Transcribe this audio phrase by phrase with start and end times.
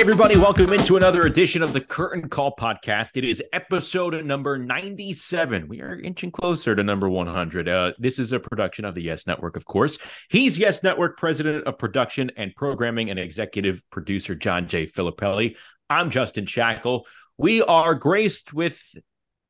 [0.00, 3.18] Everybody, welcome into another edition of the Curtain Call podcast.
[3.18, 5.68] It is episode number 97.
[5.68, 7.68] We are inching closer to number 100.
[7.68, 9.98] Uh, this is a production of the Yes Network, of course.
[10.30, 14.86] He's Yes Network president of production and programming and executive producer John J.
[14.86, 15.56] Filippelli.
[15.90, 17.02] I'm Justin Shackil.
[17.36, 18.82] We are graced with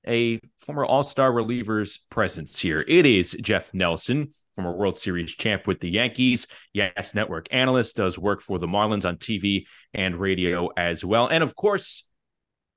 [0.05, 2.85] a former All Star reliever's presence here.
[2.89, 6.47] It is Jeff Nelson former World Series champ with the Yankees.
[6.75, 11.29] Yes, network analyst, does work for the Marlins on TV and radio as well.
[11.29, 12.05] And of course,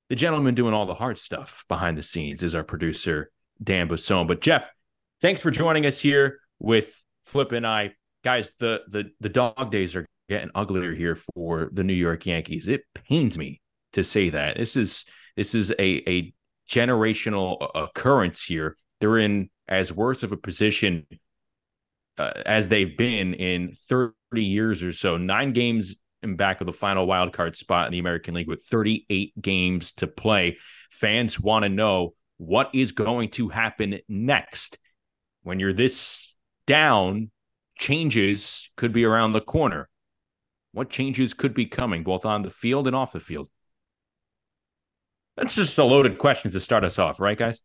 [0.10, 4.28] the gentleman doing all the hard stuff behind the scenes is our producer, Dan Basone.
[4.28, 4.70] But Jeff,
[5.22, 6.94] thanks for joining us here with
[7.26, 7.96] Flip and I.
[8.24, 12.70] Guys, the the the dog days are getting uglier here for the New York Yankees.
[12.70, 13.60] It pains me
[13.92, 14.56] to say that.
[14.56, 15.04] This is
[15.36, 16.34] this is a a
[16.70, 18.78] generational occurrence here.
[19.02, 21.06] They're in as worse of a position
[22.18, 25.18] uh, as they've been in 30 years or so.
[25.18, 28.64] Nine games in back of the final wild card spot in the American League with
[28.64, 30.58] 38 games to play.
[30.92, 34.78] Fans want to know what is going to happen next.
[35.44, 37.32] When you're this down,
[37.78, 39.90] changes could be around the corner.
[40.72, 43.50] What changes could be coming, both on the field and off the field?
[45.36, 47.60] That's just a loaded question to start us off, right, guys?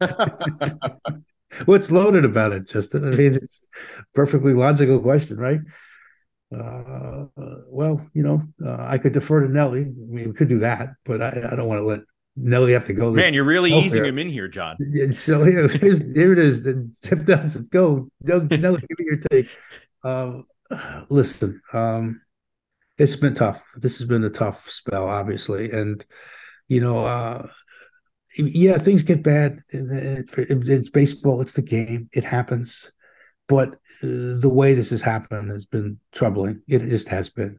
[1.64, 3.12] What's loaded about it, Justin?
[3.12, 3.66] I mean, it's
[4.14, 5.60] perfectly logical question, right?
[6.54, 7.26] Uh,
[7.68, 9.82] well, you know, uh, I could defer to Nelly.
[9.82, 12.00] I mean, we could do that, but I, I don't want to let
[12.36, 13.10] Nelly have to go.
[13.10, 14.76] Man, you're really easing him in here, John.
[15.12, 16.66] so here, here it is.
[17.02, 18.08] Jeff doesn't go.
[18.22, 19.48] Nelly, give me your take.
[20.04, 20.46] Um,
[21.08, 22.20] listen, um,
[22.98, 23.64] it's been tough.
[23.76, 26.04] This has been a tough spell, obviously, and
[26.68, 27.46] you know, uh,
[28.38, 29.62] yeah, things get bad.
[29.70, 31.40] It's baseball.
[31.40, 32.08] It's the game.
[32.12, 32.90] It happens.
[33.48, 36.62] But uh, the way this has happened has been troubling.
[36.68, 37.58] It just has been.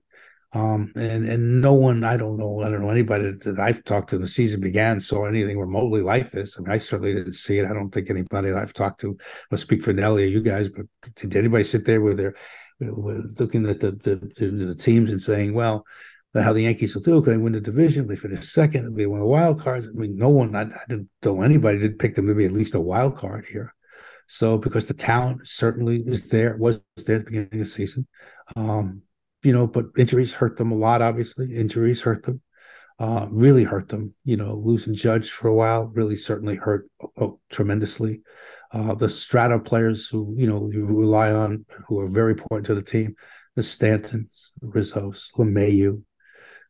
[0.52, 4.10] Um, and and no one, I don't know, I don't know anybody that I've talked
[4.10, 6.58] to the season began saw anything remotely like this.
[6.58, 7.70] I mean, I certainly didn't see it.
[7.70, 9.16] I don't think anybody I've talked to
[9.52, 12.34] will speak for Nelly or you guys, but did anybody sit there with their
[12.80, 14.16] looking at the, the,
[14.50, 15.86] the teams and saying, well,
[16.36, 17.20] how the Yankees will do.
[17.20, 19.88] Because they win the division, they finish second, they win the wild cards.
[19.88, 22.54] I mean, no one, I, I didn't know anybody did pick them to be at
[22.54, 23.74] least a wild card here.
[24.28, 28.08] So because the talent certainly is there, was there at the beginning of the season,
[28.56, 29.02] um,
[29.42, 31.02] you know, but injuries hurt them a lot.
[31.02, 32.42] Obviously, injuries hurt them,
[33.00, 34.14] uh, really hurt them.
[34.26, 36.88] You know, losing Judge for a while really certainly hurt
[37.20, 38.22] oh, tremendously.
[38.72, 42.76] Uh, the strata players who you know you rely on, who are very important to
[42.76, 43.16] the team,
[43.56, 46.04] the Stantons, Rizzos, LeMahieu,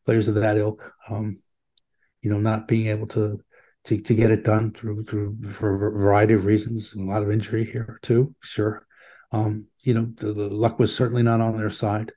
[0.09, 0.91] players of that ilk.
[1.07, 1.37] Um,
[2.23, 3.39] you know, not being able to
[3.83, 7.29] to to get it done through through for a variety of reasons, a lot of
[7.29, 8.33] injury here too.
[8.41, 8.87] Sure,
[9.31, 12.11] um, you know, the, the luck was certainly not on their side,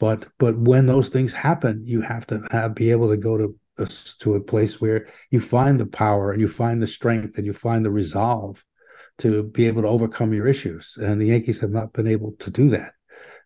[0.00, 3.56] but but when those things happen, you have to have be able to go to
[3.78, 3.86] a,
[4.18, 7.52] to a place where you find the power and you find the strength and you
[7.52, 8.64] find the resolve
[9.18, 10.98] to be able to overcome your issues.
[11.00, 12.94] And the Yankees have not been able to do that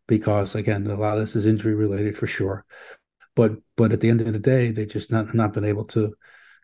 [0.06, 2.64] because again, a lot of this is injury related for sure
[3.34, 6.14] but but at the end of the day, they just not not been able to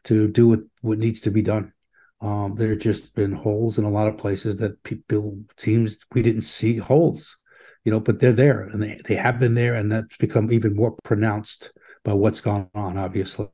[0.05, 1.73] to do what what needs to be done.
[2.21, 6.43] Um, there just been holes in a lot of places that people teams we didn't
[6.43, 7.37] see holes,
[7.85, 10.75] you know, but they're there and they they have been there, and that's become even
[10.75, 11.71] more pronounced
[12.05, 13.49] by what's gone on, obviously.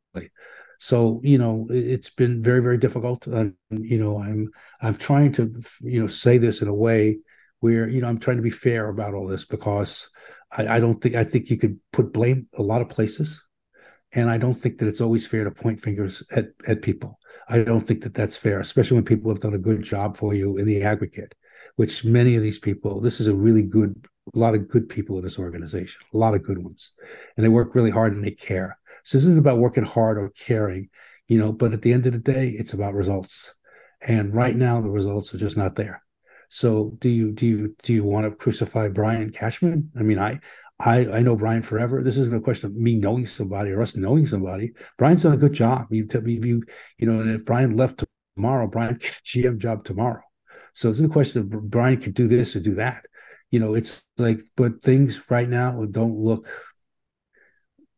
[0.78, 4.50] So you know, it's been very very difficult, and you know, I'm
[4.80, 5.50] I'm trying to
[5.80, 7.18] you know say this in a way
[7.60, 10.08] where you know I'm trying to be fair about all this because
[10.56, 13.42] I, I don't think I think you could put blame a lot of places,
[14.12, 17.18] and I don't think that it's always fair to point fingers at at people.
[17.48, 20.34] I don't think that that's fair, especially when people have done a good job for
[20.34, 21.34] you in the aggregate.
[21.76, 25.18] Which many of these people, this is a really good, a lot of good people
[25.18, 26.92] in this organization, a lot of good ones,
[27.36, 28.78] and they work really hard and they care.
[29.02, 30.88] So this isn't about working hard or caring,
[31.26, 31.52] you know.
[31.52, 33.52] But at the end of the day, it's about results,
[34.00, 36.00] and right now the results are just not there.
[36.54, 39.90] So do you do you do you want to crucify Brian Cashman?
[39.98, 40.38] I mean, I
[40.78, 42.00] I I know Brian forever.
[42.00, 44.70] This isn't a question of me knowing somebody or us knowing somebody.
[44.96, 45.88] Brian's done a good job.
[45.90, 46.62] You tell me if you
[46.96, 48.04] you know, and if Brian left
[48.36, 50.22] tomorrow, Brian GM job tomorrow.
[50.74, 53.04] So it's a question of Brian could do this or do that.
[53.50, 56.46] You know, it's like, but things right now don't look.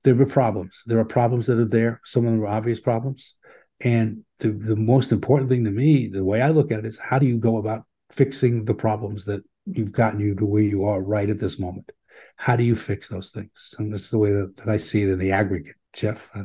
[0.02, 0.82] There are problems.
[0.86, 2.00] There are problems that are there.
[2.06, 3.34] Some of them are obvious problems.
[3.82, 6.98] And the, the most important thing to me, the way I look at it, is
[6.98, 10.84] how do you go about fixing the problems that you've gotten you to where you
[10.84, 11.90] are right at this moment.
[12.36, 13.74] How do you fix those things?
[13.78, 16.30] And this is the way that, that I see it in the aggregate, Jeff.
[16.34, 16.44] Uh,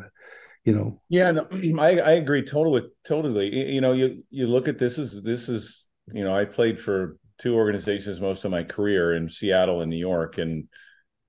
[0.64, 1.02] you know.
[1.10, 1.48] Yeah, no,
[1.80, 2.84] I I agree totally.
[3.06, 3.74] Totally.
[3.74, 7.18] You know, you you look at this is this is you know I played for
[7.40, 10.68] two organizations most of my career in Seattle and New York, and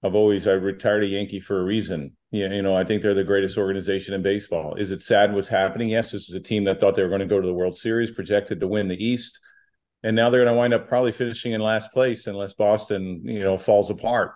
[0.02, 2.16] I've always I retired a Yankee for a reason.
[2.30, 4.74] Yeah, you know, I think they're the greatest organization in baseball.
[4.74, 5.90] Is it sad what's happening?
[5.90, 7.76] Yes, this is a team that thought they were going to go to the World
[7.76, 9.38] Series, projected to win the East,
[10.02, 13.40] and now they're going to wind up probably finishing in last place unless Boston, you
[13.40, 14.32] know, falls apart.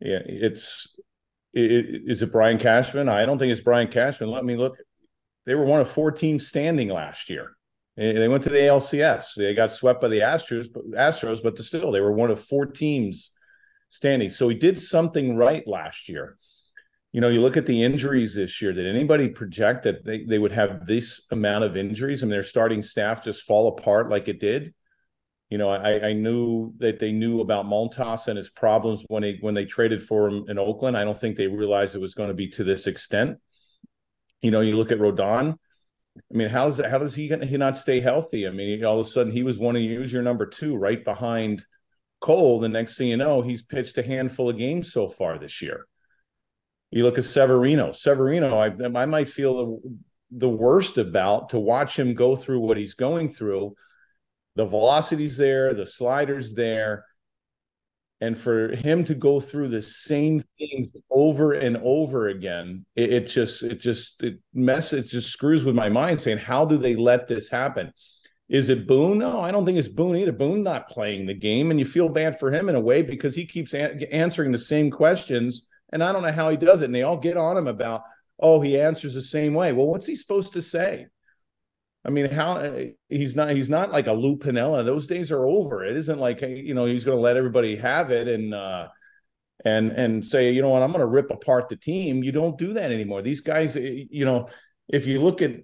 [0.00, 0.96] Yeah, it's
[1.52, 3.08] it, is it Brian Cashman?
[3.08, 4.30] I don't think it's Brian Cashman.
[4.30, 4.76] Let me look.
[5.46, 7.52] They were one of four teams standing last year.
[7.96, 9.34] They went to the ALCS.
[9.36, 12.66] They got swept by the Astros, but Astros, but still, they were one of four
[12.66, 13.30] teams
[13.88, 14.30] standing.
[14.30, 16.36] So he did something right last year
[17.14, 18.72] you know, you look at the injuries this year.
[18.72, 22.22] Did anybody project that they, they would have this amount of injuries?
[22.22, 24.74] I mean, their starting staff just fall apart like it did.
[25.48, 29.38] You know, I, I knew that they knew about Montas and his problems when they
[29.40, 30.96] when they traded for him in Oakland.
[30.96, 33.38] I don't think they realized it was going to be to this extent.
[34.42, 35.52] You know, you look at Rodon.
[35.52, 38.44] I mean, how's how does he he not stay healthy?
[38.48, 40.74] I mean, all of a sudden he was one of you, was your number two,
[40.74, 41.64] right behind
[42.20, 42.58] Cole.
[42.58, 45.86] The next thing you know, he's pitched a handful of games so far this year.
[46.94, 47.90] You look at Severino.
[47.90, 49.98] Severino, I, I might feel the,
[50.30, 53.74] the worst about to watch him go through what he's going through.
[54.54, 57.04] The velocity's there, the sliders there,
[58.20, 63.26] and for him to go through the same things over and over again, it, it
[63.26, 66.20] just it just it mess it just screws with my mind.
[66.20, 67.92] Saying, how do they let this happen?
[68.48, 69.18] Is it Boone?
[69.18, 70.30] No, I don't think it's Boone either.
[70.30, 73.34] Boone not playing the game, and you feel bad for him in a way because
[73.34, 76.86] he keeps a- answering the same questions and I don't know how he does it.
[76.86, 78.02] And they all get on him about,
[78.40, 79.72] oh, he answers the same way.
[79.72, 81.06] Well, what's he supposed to say?
[82.04, 82.76] I mean, how
[83.08, 84.84] he's not he's not like a Lou Piniella.
[84.84, 85.84] Those days are over.
[85.84, 88.88] It isn't like you know he's going to let everybody have it and uh,
[89.64, 92.22] and and say you know what I'm going to rip apart the team.
[92.22, 93.22] You don't do that anymore.
[93.22, 94.48] These guys, eh, you know,
[94.88, 95.60] if you look at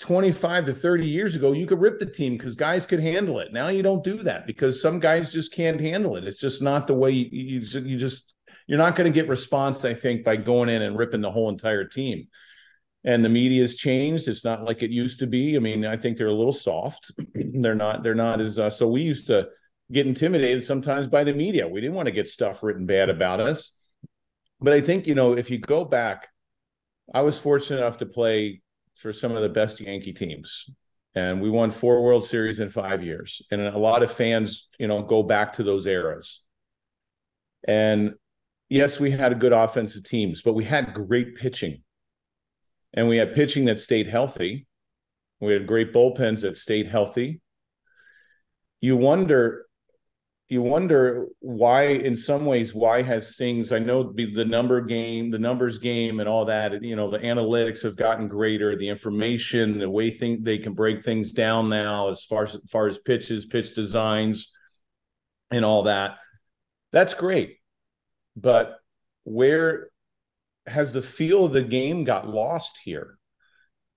[0.00, 3.52] 25 to 30 years ago, you could rip the team because guys could handle it.
[3.52, 6.24] Now you don't do that because some guys just can't handle it.
[6.24, 8.32] It's just not the way you, you, you just
[8.66, 11.48] you're not going to get response, I think, by going in and ripping the whole
[11.48, 12.28] entire team.
[13.04, 14.28] And the media has changed.
[14.28, 15.56] It's not like it used to be.
[15.56, 17.10] I mean, I think they're a little soft.
[17.34, 18.02] they're not.
[18.02, 18.58] They're not as.
[18.58, 19.48] Uh, so we used to
[19.90, 21.66] get intimidated sometimes by the media.
[21.66, 23.72] We didn't want to get stuff written bad about us.
[24.60, 26.28] But I think you know, if you go back,
[27.12, 28.62] I was fortunate enough to play
[28.94, 30.70] for some of the best Yankee teams
[31.14, 33.42] and we won four World Series in five years.
[33.50, 36.42] And a lot of fans, you know, go back to those eras.
[37.66, 38.14] And
[38.72, 41.82] yes, we had a good offensive teams, but we had great pitching.
[42.94, 44.66] And we had pitching that stayed healthy.
[45.40, 47.42] We had great bullpens that stayed healthy.
[48.80, 49.66] You wonder,
[50.48, 55.38] you wonder why, in some ways, why has things, I know the number game, the
[55.38, 59.90] numbers game and all that, you know, the analytics have gotten greater, the information, the
[59.90, 63.44] way thing they can break things down now as far as, as far as pitches,
[63.44, 64.50] pitch designs,
[65.50, 66.16] and all that.
[66.90, 67.58] That's great
[68.36, 68.78] but
[69.24, 69.88] where
[70.66, 73.18] has the feel of the game got lost here?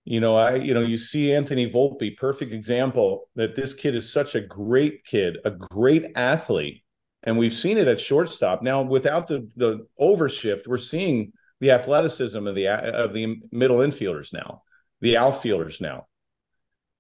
[0.04, 4.12] You know, I, you know, you see Anthony Volpe, perfect example that this kid is
[4.12, 6.84] such a great kid, a great athlete.
[7.24, 8.62] And we've seen it at shortstop.
[8.62, 14.32] Now, without the the overshift, we're seeing the athleticism of the of the middle infielders
[14.32, 14.62] now,
[15.02, 16.06] the outfielders now.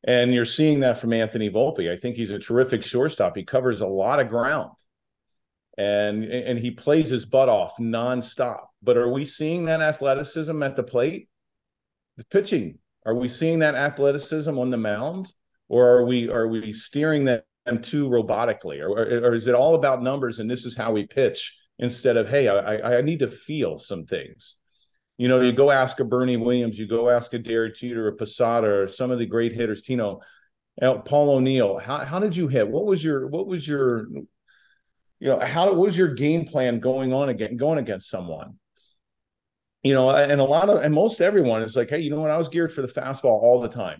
[0.03, 1.91] And you're seeing that from Anthony Volpe.
[1.91, 3.35] I think he's a terrific shortstop.
[3.35, 4.71] He covers a lot of ground
[5.77, 8.67] and and he plays his butt off nonstop.
[8.81, 11.29] But are we seeing that athleticism at the plate?
[12.17, 15.31] The pitching, are we seeing that athleticism on the mound,
[15.67, 17.41] or are we are we steering them
[17.81, 21.57] too robotically, or, or is it all about numbers and this is how we pitch
[21.77, 24.55] instead of hey, I I need to feel some things.
[25.17, 28.15] You know, you go ask a Bernie Williams, you go ask a Derek Jeter, a
[28.15, 30.19] Posada, or some of the great hitters, Tino,
[30.81, 31.77] Paul O'Neill.
[31.79, 32.67] How how did you hit?
[32.67, 34.07] What was your what was your
[35.25, 38.59] you know how was your game plan going on again going against someone?
[39.81, 42.29] You know and a lot of and most everyone is like hey you know what?
[42.29, 43.99] I was geared for the fastball all the time.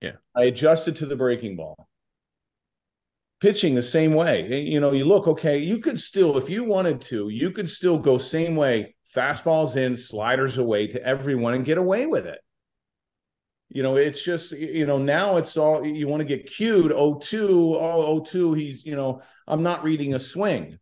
[0.00, 0.12] Yeah.
[0.34, 1.86] I adjusted to the breaking ball.
[3.40, 4.62] Pitching the same way.
[4.62, 7.98] You know you look okay you could still if you wanted to you could still
[7.98, 12.40] go same way fastballs in sliders away to everyone and get away with it
[13.74, 16.92] you know, it's just, you know, now it's all you want to get cued.
[16.94, 18.54] Oh, two, oh, oh, two.
[18.54, 20.78] He's, you know, I'm not reading a swing.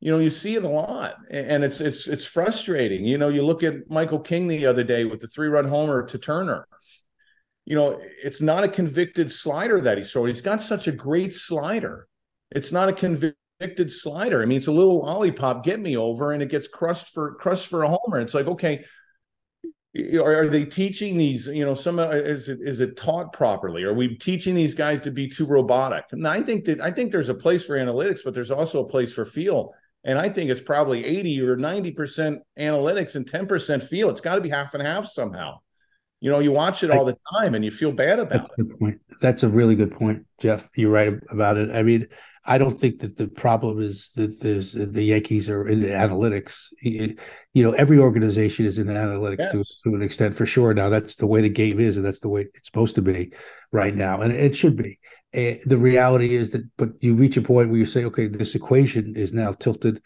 [0.00, 3.04] You know, you see it a lot, and it's it's it's frustrating.
[3.04, 6.04] You know, you look at Michael King the other day with the three run homer
[6.04, 6.66] to Turner.
[7.64, 10.26] You know, it's not a convicted slider that he's throwing.
[10.26, 12.08] He's got such a great slider.
[12.50, 14.42] It's not a convicted slider.
[14.42, 17.68] I mean, it's a little lollipop, get me over, and it gets crushed for crushed
[17.68, 18.18] for a homer.
[18.18, 18.84] It's like, okay,
[19.94, 23.92] are, they teaching these you know some uh, is it is it taught properly are
[23.92, 27.28] we teaching these guys to be too robotic and i think that i think there's
[27.28, 30.60] a place for analytics but there's also a place for feel And I think it's
[30.60, 34.10] probably 80 or 90% analytics and 10% feel.
[34.10, 35.60] It's got to be half and half somehow.
[36.20, 38.80] You know, you watch it all the time and you feel bad about That's it.
[38.80, 39.00] point.
[39.20, 40.68] That's a really good point, Jeff.
[40.74, 41.70] You're right about it.
[41.70, 42.08] I mean,
[42.44, 46.68] I don't think that the problem is that there's the Yankees are in the analytics.
[46.80, 47.16] You
[47.54, 49.52] know, every organization is in the analytics yes.
[49.52, 50.74] to, to an extent for sure.
[50.74, 53.32] Now that's the way the game is, and that's the way it's supposed to be
[53.70, 54.98] right now, and it should be.
[55.34, 58.54] Uh, the reality is that, but you reach a point where you say, okay, this
[58.54, 60.02] equation is now tilted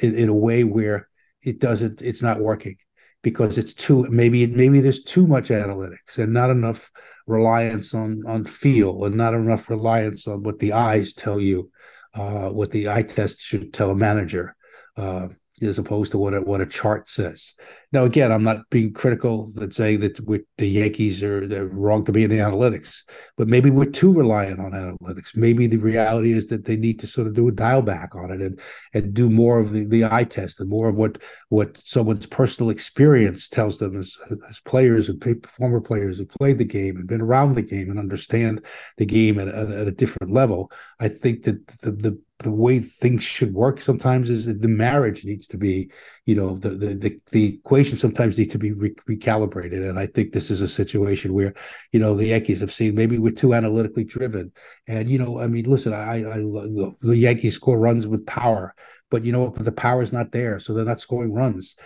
[0.00, 1.08] in, in a way where
[1.42, 2.76] it doesn't, it's not working
[3.22, 6.90] because it's too maybe maybe there's too much analytics and not enough
[7.26, 11.70] reliance on on feel and not enough reliance on what the eyes tell you,
[12.14, 14.56] uh, what the eye test should tell a manager.
[14.96, 15.28] Uh,
[15.62, 17.54] as opposed to what a, what a chart says.
[17.92, 20.16] Now, again, I'm not being critical and saying that
[20.56, 23.02] the Yankees are they're wrong to be in the analytics,
[23.36, 25.36] but maybe we're too reliant on analytics.
[25.36, 28.30] Maybe the reality is that they need to sort of do a dial back on
[28.30, 28.58] it and
[28.94, 31.18] and do more of the, the eye test and more of what
[31.50, 34.16] what someone's personal experience tells them as
[34.48, 37.98] as players and former players who played the game and been around the game and
[37.98, 38.64] understand
[38.96, 40.72] the game at, at, at a different level.
[40.98, 45.46] I think that the the the way things should work sometimes is the marriage needs
[45.48, 45.90] to be
[46.26, 49.88] you know the the the, the equation sometimes needs to be re- recalibrated.
[49.88, 51.54] And i think this is a situation where
[51.92, 54.52] you know the yankees have seen maybe we're too analytically driven.
[54.86, 58.74] And you know i mean listen i i the yankees score runs with power
[59.10, 59.62] but you know what?
[59.62, 61.76] The power is not there so they're not scoring runs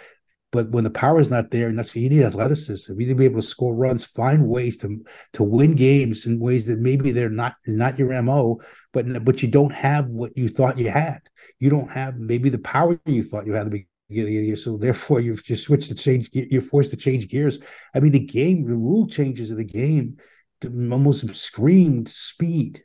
[0.52, 2.92] but when the power is not there, and that's you need athleticism.
[2.92, 6.38] You need to be able to score runs, find ways to to win games in
[6.38, 8.60] ways that maybe they're not not your mo,
[8.92, 11.20] but but you don't have what you thought you had.
[11.58, 15.20] You don't have maybe the power you thought you had to be beginning So therefore,
[15.20, 16.30] you've just switched to change.
[16.32, 17.58] You're forced to change gears.
[17.94, 20.18] I mean, the game, the rule changes of the game,
[20.64, 22.82] almost screamed speed.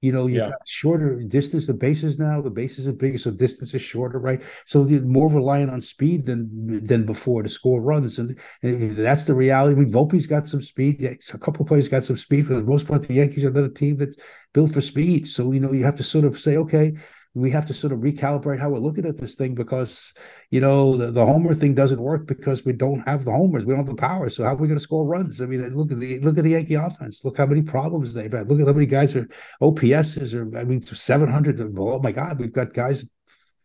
[0.00, 0.50] You know, you yeah.
[0.50, 1.66] got shorter distance.
[1.66, 4.40] The bases now, the bases are bigger, so distance is shorter, right?
[4.64, 9.24] So you're more reliant on speed than than before to score runs, and, and that's
[9.24, 9.76] the reality.
[9.76, 10.96] I mean, Volpe's got some speed.
[11.00, 12.46] Yeah, a couple of players got some speed.
[12.46, 14.16] For the most part, the Yankees are another team that's
[14.54, 15.28] built for speed.
[15.28, 16.94] So you know, you have to sort of say, okay,
[17.34, 20.12] we have to sort of recalibrate how we're looking at this thing because
[20.50, 23.64] you know the, the homer thing doesn't work because we don't have the homers.
[23.64, 24.28] We don't have the power.
[24.30, 25.40] So how are we going to score runs?
[25.40, 27.24] I mean look at the look at the yankee offense.
[27.24, 28.48] Look how many problems they've had.
[28.48, 29.28] Look at how many guys are
[29.60, 33.06] ops's or i mean 700 oh my god we've got guys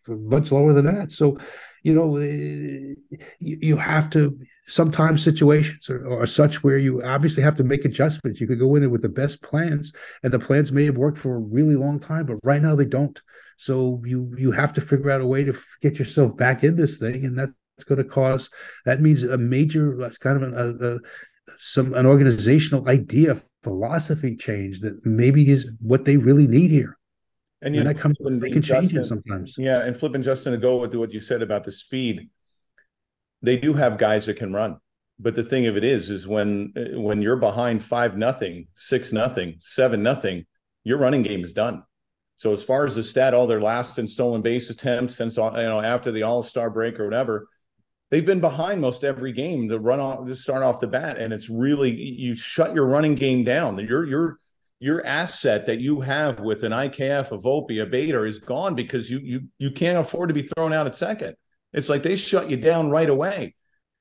[0.07, 1.12] much lower than that.
[1.12, 1.38] So
[1.84, 2.93] you know eh,
[3.39, 7.86] you, you have to sometimes situations are, are, such where you obviously have to make
[7.86, 8.39] adjustments.
[8.39, 9.91] You could go in there with the best plans
[10.24, 12.86] and the plans may have worked for a really long time but right now they
[12.86, 13.22] don't
[13.57, 16.97] so you you have to figure out a way to get yourself back in this
[16.97, 18.50] thing, and that's going to cause
[18.85, 21.00] that means a major kind of a, a,
[21.57, 26.97] some an organizational idea philosophy change that maybe is what they really need here.
[27.62, 29.55] And, you and know, that comes when they can change it sometimes.
[29.57, 32.29] Yeah, and flipping Justin to go with what you said about the speed,
[33.41, 34.77] they do have guys that can run.
[35.17, 39.12] But the thing of it is, is when eh, when you're behind five nothing, six
[39.12, 40.45] nothing, seven nothing,
[40.83, 41.83] your running game is done.
[42.38, 45.51] So as far as the stat, all their last and stolen base attempts since uh,
[45.56, 47.48] you know after the All Star break or whatever,
[48.12, 51.34] they've been behind most every game to run off to start off the bat, and
[51.34, 53.77] it's really you shut your running game down.
[53.80, 54.38] Your your
[54.80, 59.10] your asset that you have with an IKF, a Volpe, a Bader is gone because
[59.10, 61.36] you you you can't afford to be thrown out at second.
[61.72, 63.56] It's like they shut you down right away.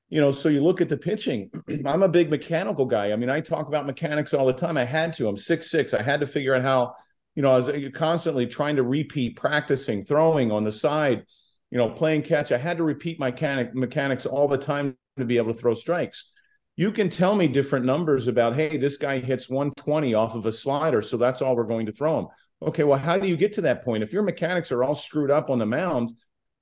[0.09, 1.49] You know, so you look at the pitching.
[1.85, 3.11] I'm a big mechanical guy.
[3.11, 4.77] I mean, I talk about mechanics all the time.
[4.77, 5.27] I had to.
[5.27, 5.93] I'm six six.
[5.93, 6.95] I had to figure out how
[7.35, 11.25] you know, I was uh, constantly trying to repeat, practicing, throwing on the side,
[11.69, 12.51] you know, playing catch.
[12.51, 16.31] I had to repeat mechanic, mechanics all the time to be able to throw strikes.
[16.77, 20.51] You can tell me different numbers about, hey, this guy hits 120 off of a
[20.51, 22.27] slider, so that's all we're going to throw him.
[22.61, 24.03] Okay, well, how do you get to that point?
[24.03, 26.11] If your mechanics are all screwed up on the mound,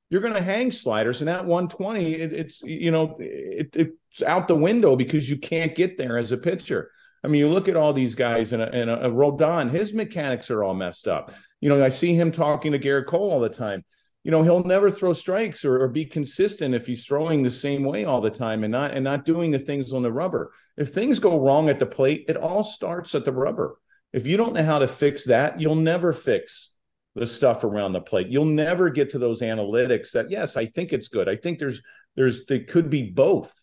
[0.10, 4.48] you're going to hang sliders, and at 120, it, it's you know, it, it's out
[4.48, 6.92] the window because you can't get there as a pitcher.
[7.24, 10.52] I mean, you look at all these guys, and a, and a, Rodon, his mechanics
[10.52, 11.32] are all messed up.
[11.62, 13.86] You know, I see him talking to Gerrit Cole all the time.
[14.24, 17.84] You know, he'll never throw strikes or, or be consistent if he's throwing the same
[17.84, 20.52] way all the time and not and not doing the things on the rubber.
[20.78, 23.78] If things go wrong at the plate, it all starts at the rubber.
[24.14, 26.72] If you don't know how to fix that, you'll never fix
[27.16, 28.28] the stuff around the plate.
[28.28, 31.28] You'll never get to those analytics that yes, I think it's good.
[31.28, 31.82] I think there's
[32.16, 33.54] there's there could be both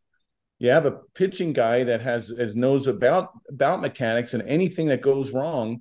[0.61, 5.03] you have a pitching guy that has, has knows about about mechanics and anything that
[5.03, 5.81] goes wrong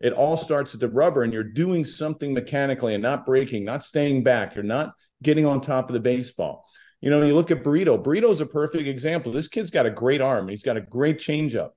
[0.00, 3.84] it all starts at the rubber and you're doing something mechanically and not breaking not
[3.84, 4.54] staying back.
[4.54, 6.64] You're not getting on top of the baseball.
[7.02, 7.98] You know you look at Brito.
[7.98, 9.32] Brito's a perfect example.
[9.32, 11.70] This kid's got a great arm he's got a great changeup.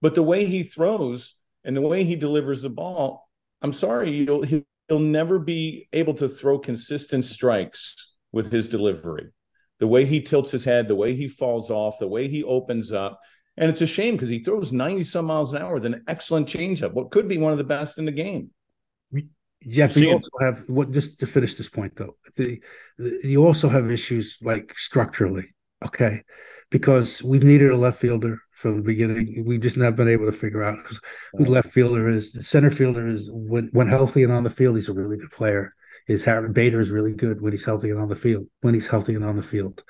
[0.00, 3.26] But the way he throws and the way he delivers the ball
[3.62, 9.30] i'm sorry he'll, he'll never be able to throw consistent strikes with his delivery.
[9.78, 12.92] The way he tilts his head, the way he falls off, the way he opens
[12.92, 13.20] up.
[13.56, 16.48] And it's a shame because he throws 90 some miles an hour with an excellent
[16.48, 18.50] changeup, what could be one of the best in the game.
[19.68, 22.16] Yeah, but you also have what just to finish this point though.
[22.36, 22.60] The,
[22.98, 25.54] the, you also have issues like structurally,
[25.84, 26.22] okay?
[26.70, 29.44] Because we've needed a left fielder from the beginning.
[29.44, 30.78] We've just not been able to figure out
[31.32, 32.32] who left fielder is.
[32.32, 35.32] The center fielder is when when healthy and on the field, he's a really good
[35.32, 35.74] player.
[36.06, 38.46] His Harry Bader is really good when he's healthy and on the field.
[38.60, 39.82] When he's healthy and on the field,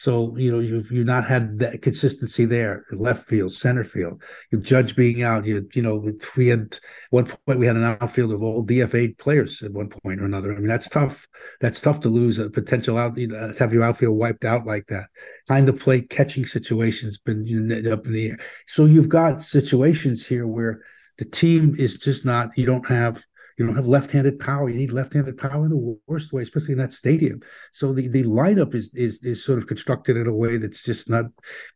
[0.00, 2.86] so you know you've you not had that consistency there.
[2.90, 4.22] Left field, center field.
[4.50, 5.44] You Judge being out.
[5.44, 6.02] You you know
[6.38, 6.78] we had
[7.10, 10.54] one point we had an outfield of all DFA players at one point or another.
[10.54, 11.28] I mean that's tough.
[11.60, 13.18] That's tough to lose a potential out.
[13.18, 15.04] You know, have your outfield wiped out like that.
[15.48, 18.38] Kind of play catching situations been you know, up in the air.
[18.68, 20.80] So you've got situations here where
[21.18, 22.56] the team is just not.
[22.56, 23.22] You don't have
[23.60, 24.70] you don't have left-handed power.
[24.70, 27.42] You need left-handed power in the worst way, especially in that stadium.
[27.72, 31.10] So the, the lineup is is is sort of constructed in a way that's just
[31.10, 31.26] not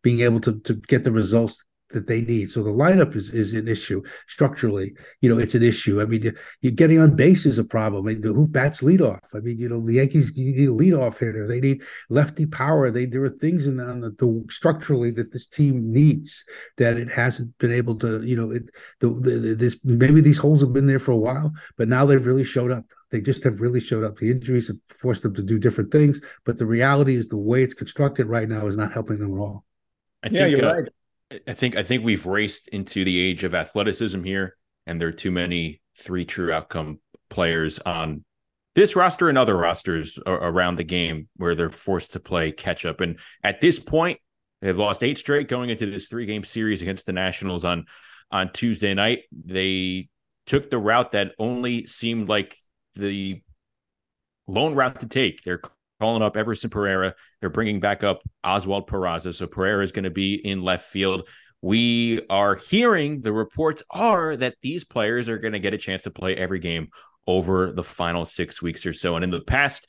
[0.03, 2.51] being able to to get the results that they need.
[2.51, 4.95] So the lineup is is an issue structurally.
[5.21, 6.01] You know, it's an issue.
[6.01, 8.07] I mean, you're getting on base is a problem.
[8.07, 9.21] I mean, who bats leadoff?
[9.35, 11.47] I mean, you know, the Yankees you need a leadoff hitter.
[11.47, 12.91] They need lefty power.
[12.91, 13.85] They there are things in the,
[14.19, 16.45] the structurally that this team needs
[16.77, 18.23] that it hasn't been able to.
[18.23, 21.53] You know, it the, the this maybe these holes have been there for a while,
[21.77, 22.85] but now they've really showed up.
[23.11, 24.17] They just have really showed up.
[24.17, 27.63] The injuries have forced them to do different things, but the reality is the way
[27.63, 29.65] it's constructed right now is not helping them at all.
[30.25, 30.89] I yeah, think, you're uh, right.
[31.47, 35.13] I think I think we've raced into the age of athleticism here, and there are
[35.13, 37.01] too many three true outcome
[37.31, 38.25] players on
[38.75, 43.01] this roster and other rosters around the game where they're forced to play catch up.
[43.01, 44.19] And at this point,
[44.61, 47.87] they've lost eight straight going into this three game series against the Nationals on
[48.31, 49.21] on Tuesday night.
[49.33, 50.09] They
[50.47, 52.55] took the route that only seemed like
[52.95, 53.43] the
[54.47, 55.43] lone route to take.
[55.43, 55.63] They're
[56.05, 57.15] calling up Everson Pereira.
[57.41, 59.35] They're bringing back up Oswald Peraza.
[59.35, 61.27] So Pereira is going to be in left field.
[61.63, 66.03] We are hearing the reports are that these players are going to get a chance
[66.03, 66.89] to play every game
[67.27, 69.17] over the final six weeks or so.
[69.17, 69.87] And in the past,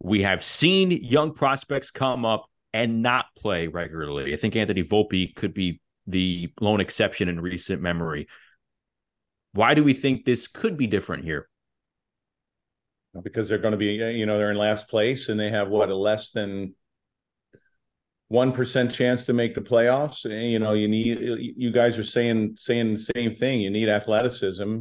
[0.00, 4.32] we have seen young prospects come up and not play regularly.
[4.32, 8.28] I think Anthony Volpe could be the lone exception in recent memory.
[9.52, 11.48] Why do we think this could be different here?
[13.22, 15.90] Because they're going to be, you know, they're in last place and they have what
[15.90, 16.74] a less than
[18.28, 20.24] one percent chance to make the playoffs.
[20.24, 23.60] You know, you need you guys are saying saying the same thing.
[23.60, 24.80] You need athleticism.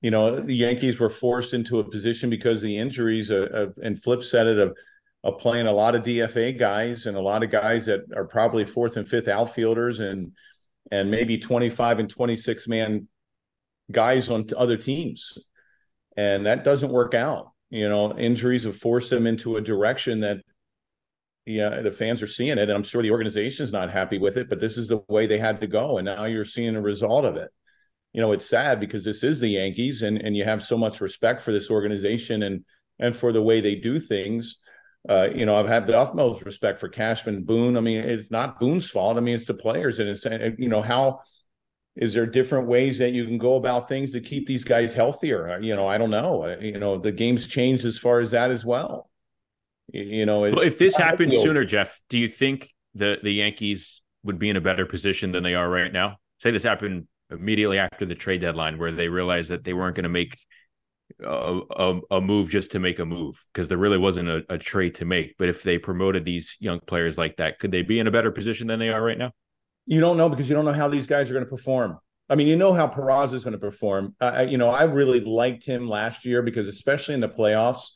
[0.00, 3.30] You know, the Yankees were forced into a position because of the injuries.
[3.30, 4.76] Uh, uh, and Flip said it of,
[5.22, 8.64] of playing a lot of DFA guys and a lot of guys that are probably
[8.64, 10.32] fourth and fifth outfielders and
[10.90, 13.08] and maybe twenty five and twenty six man
[13.90, 15.38] guys on other teams
[16.16, 17.52] and that doesn't work out.
[17.70, 20.38] You know, injuries have forced them into a direction that
[21.46, 24.36] yeah, the fans are seeing it, and I'm sure the organization is not happy with
[24.38, 24.48] it.
[24.48, 27.24] But this is the way they had to go, and now you're seeing a result
[27.24, 27.50] of it.
[28.12, 31.00] You know, it's sad because this is the Yankees, and and you have so much
[31.00, 32.64] respect for this organization and
[32.98, 34.58] and for the way they do things.
[35.06, 37.76] Uh, you know, I've had the utmost respect for Cashman, Boone.
[37.76, 39.18] I mean, it's not Boone's fault.
[39.18, 40.24] I mean, it's the players, and it's
[40.58, 41.20] you know how
[41.96, 45.52] is there different ways that you can go about things to keep these guys healthier?
[45.52, 46.44] Uh, you know i don't know.
[46.44, 49.10] Uh, you know the game's changed as far as that as well.
[49.92, 54.38] You know well, if this happened sooner jeff do you think the the yankees would
[54.38, 56.16] be in a better position than they are right now?
[56.42, 60.04] Say this happened immediately after the trade deadline where they realized that they weren't going
[60.04, 60.38] to make
[61.22, 64.58] a, a, a, move just to make a move because there really wasn't a, a
[64.58, 65.36] trade to make.
[65.38, 68.30] But if they promoted these young players like that could they be in a better
[68.30, 69.32] position than they are right now
[69.86, 71.98] you don't know because you don't know how these guys are going to perform.
[72.28, 74.14] I mean, you know how Peraza is going to perform.
[74.20, 77.88] I, you know, I really liked him last year because, especially in the playoffs,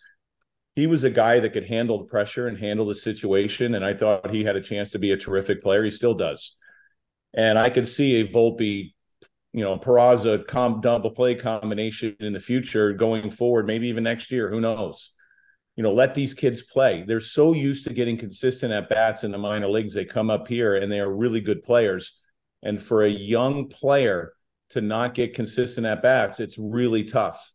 [0.77, 3.75] he was a guy that could handle the pressure and handle the situation.
[3.75, 5.83] And I thought he had a chance to be a terrific player.
[5.83, 6.57] He still does.
[7.35, 8.93] And I could see a Volpe,
[9.53, 14.31] you know, Peraza com- double play combination in the future going forward, maybe even next
[14.31, 14.51] year.
[14.51, 15.13] Who knows?
[15.79, 17.05] You know, let these kids play.
[17.07, 19.95] They're so used to getting consistent at bats in the minor leagues.
[19.95, 22.19] They come up here and they are really good players.
[22.65, 24.33] And for a young player
[24.71, 27.53] to not get consistent at bats, it's really tough.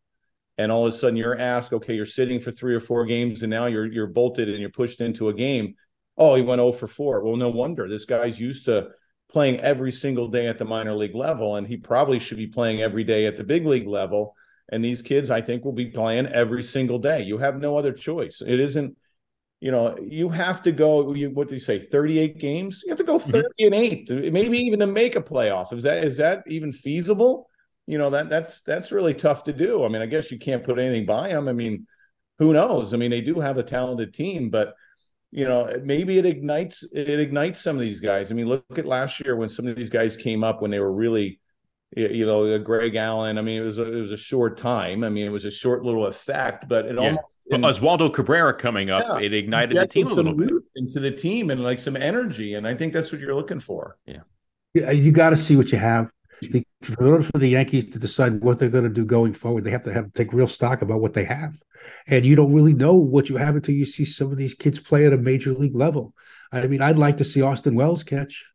[0.58, 3.42] And all of a sudden you're asked, okay, you're sitting for three or four games
[3.42, 5.76] and now you're you're bolted and you're pushed into a game.
[6.18, 7.26] Oh, he went 0 for 4.
[7.26, 7.90] Well, no wonder.
[7.90, 8.92] This guy's used to
[9.34, 12.82] playing every single day at the minor league level, and he probably should be playing
[12.82, 14.34] every day at the big league level
[14.72, 17.24] and these kids, I think, will be playing every single day.
[17.24, 18.42] You have no other choice.
[18.46, 18.98] It isn't,
[19.60, 21.14] you know, you have to go.
[21.14, 21.80] You, what do you say?
[21.80, 22.82] Thirty-eight games.
[22.84, 23.32] You have to go mm-hmm.
[23.32, 23.74] thirty mm-hmm.
[23.74, 25.74] and eight, maybe even to make a playoff.
[25.74, 27.50] Is that is that even feasible?
[27.86, 29.84] you know that that's that's really tough to do.
[29.84, 31.48] I mean, I guess you can't put anything by them.
[31.48, 31.88] I mean,
[32.40, 32.94] who knows?
[32.94, 34.74] I mean, they do have a talented team, but
[35.32, 38.32] you know, maybe it ignites it ignites some of these guys.
[38.32, 40.80] I mean, look at last year when some of these guys came up when they
[40.80, 41.40] were really
[41.96, 43.38] you know, Greg Allen.
[43.38, 45.04] I mean, it was a, it was a short time.
[45.04, 47.02] I mean, it was a short little effect, but it yeah.
[47.02, 51.00] almost but Oswaldo Cabrera coming up, yeah, it ignited the team a little bit into
[51.00, 53.98] the team and like some energy, and I think that's what you're looking for.
[54.06, 54.22] Yeah,
[54.74, 56.12] yeah you got to see what you have.
[56.42, 56.66] in
[57.00, 59.84] order for the Yankees to decide what they're going to do going forward, they have
[59.84, 61.56] to have take real stock about what they have,
[62.08, 64.80] and you don't really know what you have until you see some of these kids
[64.80, 66.14] play at a major league level.
[66.52, 68.46] I mean, I'd like to see Austin Wells catch.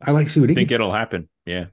[0.00, 1.28] I like to see what I he think it'll happen.
[1.44, 1.66] Yeah.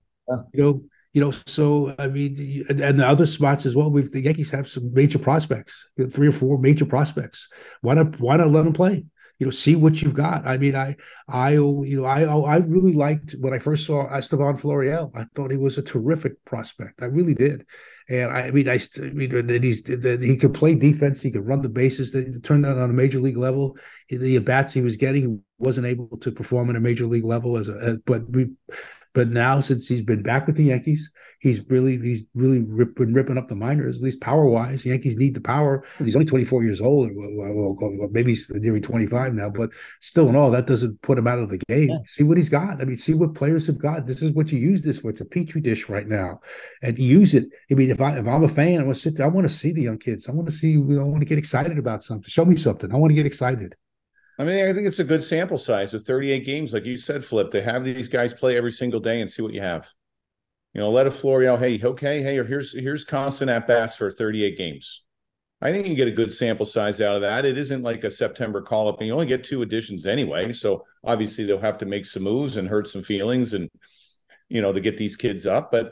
[0.53, 0.83] You know,
[1.13, 3.91] you know, so I mean, and, and the other spots as well.
[3.91, 7.47] We've the Yankees have some major prospects, three or four major prospects.
[7.81, 8.19] Why not?
[8.19, 9.05] Why not let them play?
[9.39, 10.45] You know, see what you've got.
[10.45, 10.95] I mean, I,
[11.27, 15.12] I, you know, I, oh, I really liked when I first saw Estevan Florial.
[15.15, 17.01] I thought he was a terrific prospect.
[17.01, 17.65] I really did.
[18.09, 21.21] And I, I mean, I, I mean, he's he could play defense.
[21.21, 22.12] He could run the bases.
[22.12, 23.77] That turned out on a major league level.
[24.09, 27.57] The at bats he was getting wasn't able to perform at a major league level
[27.57, 27.97] as a.
[28.05, 28.49] But we,
[29.13, 33.13] but now, since he's been back with the Yankees, he's really he's really rip, been
[33.13, 34.86] ripping up the minors, at least power wise.
[34.86, 35.86] Yankees need the power.
[35.99, 39.69] He's only 24 years old, or, maybe he's nearing 25 now, but
[40.02, 41.89] still, in all, that doesn't put him out of the game.
[41.89, 41.97] Yeah.
[42.06, 42.82] See what he's got.
[42.82, 44.08] I mean, see what players have got.
[44.08, 45.12] This is what you use this for.
[45.12, 46.39] It's a petri dish right now,
[46.82, 47.45] and use it.
[47.69, 49.28] I mean, if I if I'm a fan, I want to sit there.
[49.28, 50.28] I want to see the young kids.
[50.28, 50.76] I want to see.
[50.76, 52.28] I want to get excited about something.
[52.28, 52.91] Show me something.
[52.91, 53.76] I want to get excited.
[54.39, 57.24] I mean, I think it's a good sample size of 38 games, like you said,
[57.24, 57.52] Flip.
[57.52, 59.89] To have these guys play every single day and see what you have.
[60.74, 64.10] You know, let a Florial, hey, okay, hey, or here's here's constant at bats for
[64.10, 65.04] 38 games.
[65.62, 67.46] I think you get a good sample size out of that.
[67.46, 70.52] It isn't like a September call up, and you only get two additions anyway.
[70.52, 73.69] So obviously they'll have to make some moves and hurt some feelings, and
[74.50, 75.72] you know, to get these kids up.
[75.72, 75.91] But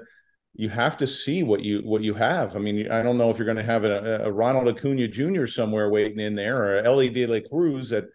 [0.54, 2.56] you have to see what you what you have.
[2.56, 5.46] I mean, I don't know if you're going to have a, a Ronald Acuna Jr.
[5.46, 8.06] somewhere waiting in there, or Elly De La Cruz that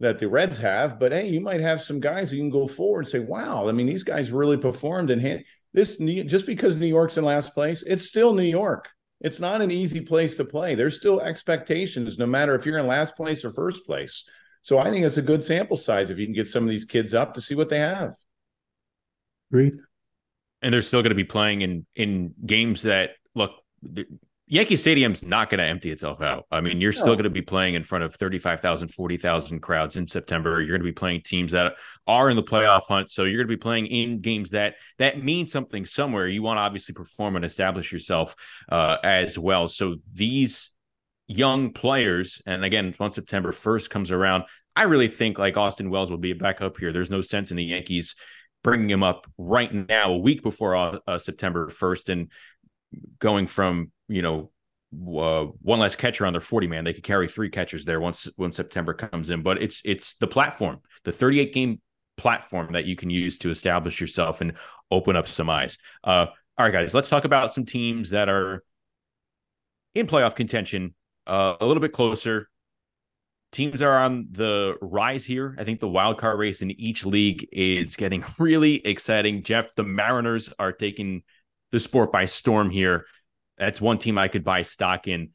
[0.00, 0.98] that the Reds have.
[0.98, 3.72] But hey, you might have some guys you can go forward and say, "Wow, I
[3.72, 8.06] mean, these guys really performed." And this just because New York's in last place, it's
[8.06, 8.88] still New York.
[9.20, 10.74] It's not an easy place to play.
[10.74, 14.24] There's still expectations, no matter if you're in last place or first place.
[14.62, 16.84] So I think it's a good sample size if you can get some of these
[16.84, 18.14] kids up to see what they have.
[19.50, 19.74] Agreed.
[20.62, 23.52] And they're still going to be playing in in games that look
[24.46, 26.46] Yankee Stadium's not going to empty itself out.
[26.50, 26.98] I mean, you're no.
[26.98, 30.60] still going to be playing in front of 35,000, 40,000 crowds in September.
[30.60, 31.74] You're going to be playing teams that
[32.06, 33.10] are in the playoff hunt.
[33.10, 36.28] So you're going to be playing in games that that mean something somewhere.
[36.28, 38.36] You want to obviously perform and establish yourself
[38.68, 39.66] uh, as well.
[39.66, 40.70] So these
[41.26, 44.44] young players, and again, once September 1st comes around,
[44.76, 46.92] I really think like Austin Wells will be back up here.
[46.92, 48.14] There's no sense in the Yankees
[48.62, 52.30] bringing him up right now, a week before uh, uh, September 1st, and
[53.18, 54.50] going from you know
[54.94, 56.84] uh, one less catcher on their 40 man.
[56.84, 59.42] They could carry three catchers there once when september comes in.
[59.42, 61.80] But it's it's the platform the 38 game
[62.16, 64.54] platform that you can use to establish yourself and
[64.90, 65.78] open up some eyes.
[66.02, 68.62] Uh, all right guys let's talk about some teams that are
[69.94, 70.94] in playoff contention
[71.26, 72.48] uh, a little bit closer.
[73.52, 75.54] Teams are on the rise here.
[75.58, 79.42] I think the wild card race in each league is getting really exciting.
[79.42, 81.22] Jeff the mariners are taking
[81.72, 83.06] the sport by storm here
[83.58, 85.30] that's one team I could buy stock in.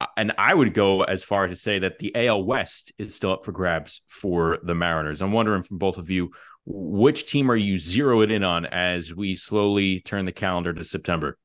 [0.00, 3.32] Uh, and I would go as far to say that the AL West is still
[3.32, 5.20] up for grabs for the Mariners.
[5.20, 6.30] I'm wondering from both of you,
[6.66, 10.84] which team are you zeroing it in on as we slowly turn the calendar to
[10.84, 11.38] September?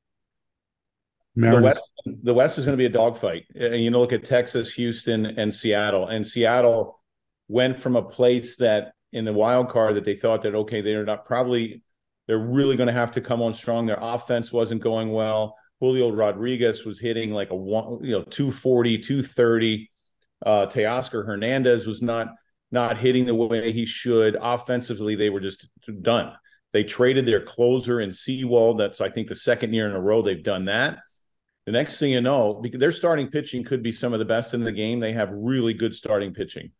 [1.34, 1.82] The West,
[2.22, 3.44] the West is going to be a dogfight.
[3.54, 6.08] And you know, look at Texas, Houston, and Seattle.
[6.08, 6.98] And Seattle
[7.48, 11.04] went from a place that in the wild card that they thought that okay, they're
[11.04, 11.82] not probably
[12.26, 13.86] they're really going to have to come on strong.
[13.86, 15.56] Their offense wasn't going well.
[15.80, 19.90] Julio Rodriguez was hitting like a one, you know, 240, 230.
[20.44, 22.28] Uh, Teoscar Hernandez was not
[22.70, 24.36] not hitting the way he should.
[24.40, 25.68] Offensively, they were just
[26.02, 26.32] done.
[26.72, 28.78] They traded their closer in Sewald.
[28.80, 30.98] That's I think the second year in a row they've done that.
[31.64, 34.54] The next thing you know, because their starting pitching could be some of the best
[34.54, 35.00] in the game.
[35.00, 36.72] They have really good starting pitching,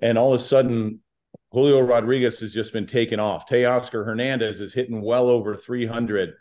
[0.00, 1.00] and all of a sudden,
[1.52, 3.48] Julio Rodriguez has just been taken off.
[3.48, 6.34] Teoscar Hernandez is hitting well over 300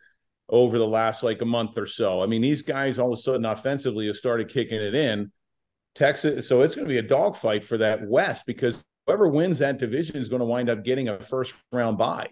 [0.50, 2.22] over the last like a month or so.
[2.22, 5.32] I mean, these guys all of a sudden offensively have started kicking it in.
[5.96, 9.78] Texas, so it's going to be a dogfight for that West because whoever wins that
[9.78, 12.30] division is going to wind up getting a first round bye.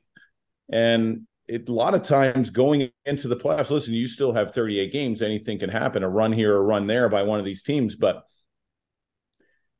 [0.70, 4.92] And it, a lot of times going into the playoffs, listen, you still have 38
[4.92, 5.22] games.
[5.22, 7.96] Anything can happen, a run here, a run there by one of these teams.
[7.96, 8.24] But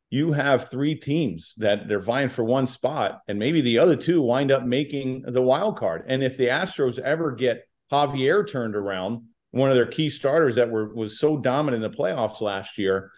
[0.10, 4.22] you have three teams that they're vying for one spot, and maybe the other two
[4.22, 6.06] wind up making the wild card.
[6.08, 10.70] And if the Astros ever get Javier turned around, one of their key starters that
[10.70, 13.12] were was so dominant in the playoffs last year,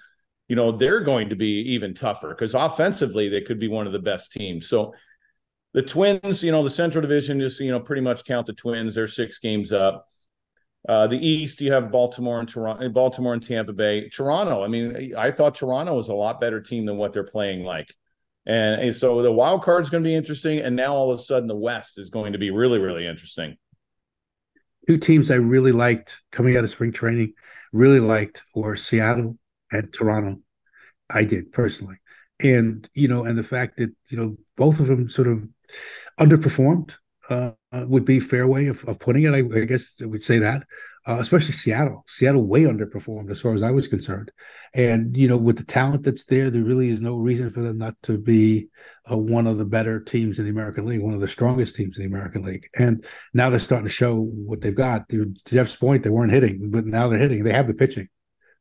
[0.48, 3.94] you know, they're going to be even tougher because offensively they could be one of
[3.94, 4.68] the best teams.
[4.68, 4.94] So
[5.74, 8.96] the Twins, you know, the Central Division just you know pretty much count the Twins.
[8.96, 10.08] They're six games up.
[10.88, 14.08] Uh, the East, you have Baltimore and Toronto, Baltimore and Tampa Bay.
[14.10, 17.64] Toronto, I mean, I thought Toronto was a lot better team than what they're playing
[17.64, 17.94] like.
[18.46, 20.60] And, and so the wild card is going to be interesting.
[20.60, 23.58] And now all of a sudden the West is going to be really, really interesting.
[24.88, 27.34] Two teams I really liked coming out of spring training,
[27.74, 29.38] really liked were Seattle
[29.71, 30.41] and Toronto.
[31.10, 31.98] I did personally.
[32.41, 35.48] And, you know, and the fact that, you know, both of them sort of
[36.19, 36.91] underperformed
[37.30, 39.34] uh, would be fair way of, of putting it.
[39.34, 40.63] I, I guess I would say that
[41.08, 42.04] uh, especially Seattle.
[42.08, 44.32] Seattle way underperformed as far as I was concerned.
[44.74, 47.78] And, you know, with the talent that's there, there really is no reason for them
[47.78, 48.68] not to be
[49.10, 51.98] uh, one of the better teams in the American League, one of the strongest teams
[51.98, 52.68] in the American League.
[52.76, 55.08] And now they're starting to show what they've got.
[55.10, 57.44] To Jeff's point, they weren't hitting, but now they're hitting.
[57.44, 58.10] They have the pitching.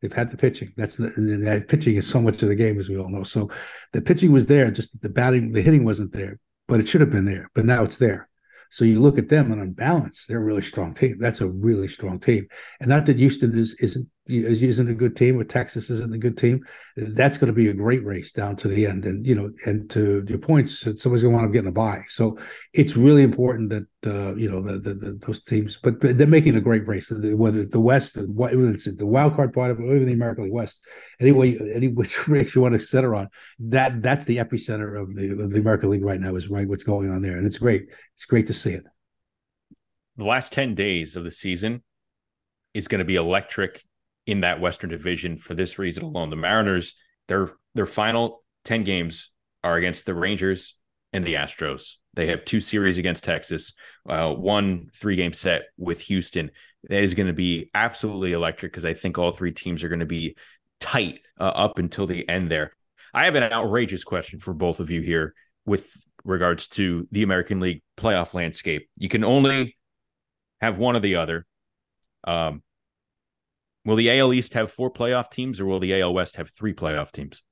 [0.02, 0.74] They've had the pitching.
[0.76, 3.24] That's the, the pitching is so much of the game, as we all know.
[3.24, 3.50] So
[3.94, 7.10] the pitching was there, just the batting, the hitting wasn't there, but it should have
[7.10, 7.50] been there.
[7.54, 8.28] But now it's there.
[8.74, 11.18] So you look at them and on balance, they're a really strong team.
[11.20, 12.48] That's a really strong team.
[12.80, 16.38] And not that Houston is isn't isn't a good team or Texas isn't a good
[16.38, 16.64] team.
[16.96, 19.04] That's going to be a great race down to the end.
[19.04, 21.72] And you know, and to your points, somebody's going to want to get in a
[21.72, 22.04] bye.
[22.08, 22.38] So
[22.72, 26.26] it's really important that uh, you know the, the, the, those teams, but, but, they're
[26.26, 27.10] making a great race.
[27.10, 30.44] Whether the West, whether it's the wild card part of it, or even the American
[30.44, 30.78] League West,
[31.20, 35.32] anyway, any which race you want to center on, that that's the epicenter of the
[35.42, 36.34] of the American League right now.
[36.34, 37.90] Is right what's going on there, and it's great.
[38.16, 38.84] It's great to see it.
[40.16, 41.82] The last ten days of the season
[42.72, 43.84] is going to be electric
[44.26, 46.30] in that Western Division for this reason alone.
[46.30, 46.94] The Mariners,
[47.28, 49.30] their their final ten games
[49.62, 50.76] are against the Rangers
[51.12, 51.94] and the Astros.
[52.14, 53.72] They have two series against Texas,
[54.08, 56.50] uh, one three game set with Houston.
[56.88, 60.00] That is going to be absolutely electric because I think all three teams are going
[60.00, 60.36] to be
[60.80, 62.72] tight uh, up until the end there.
[63.12, 65.34] I have an outrageous question for both of you here
[65.66, 65.90] with
[66.24, 68.88] regards to the American League playoff landscape.
[68.96, 69.76] You can only
[70.60, 71.46] have one or the other.
[72.24, 72.62] Um,
[73.84, 76.74] will the AL East have four playoff teams or will the AL West have three
[76.74, 77.42] playoff teams?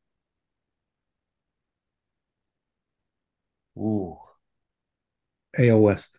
[3.77, 4.19] Ooh.
[5.59, 6.19] AL West.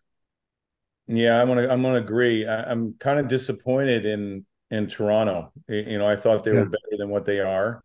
[1.08, 2.48] Yeah, I'm gonna I'm gonna agree.
[2.48, 5.52] I, am kind of disappointed in in Toronto.
[5.68, 6.62] You know, I thought they yeah.
[6.62, 7.82] were better than what they are.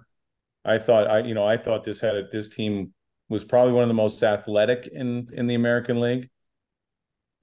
[0.64, 2.92] I thought I you know I thought this had a, this team
[3.28, 6.30] was probably one of the most athletic in in the American League,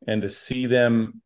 [0.07, 1.21] and to see them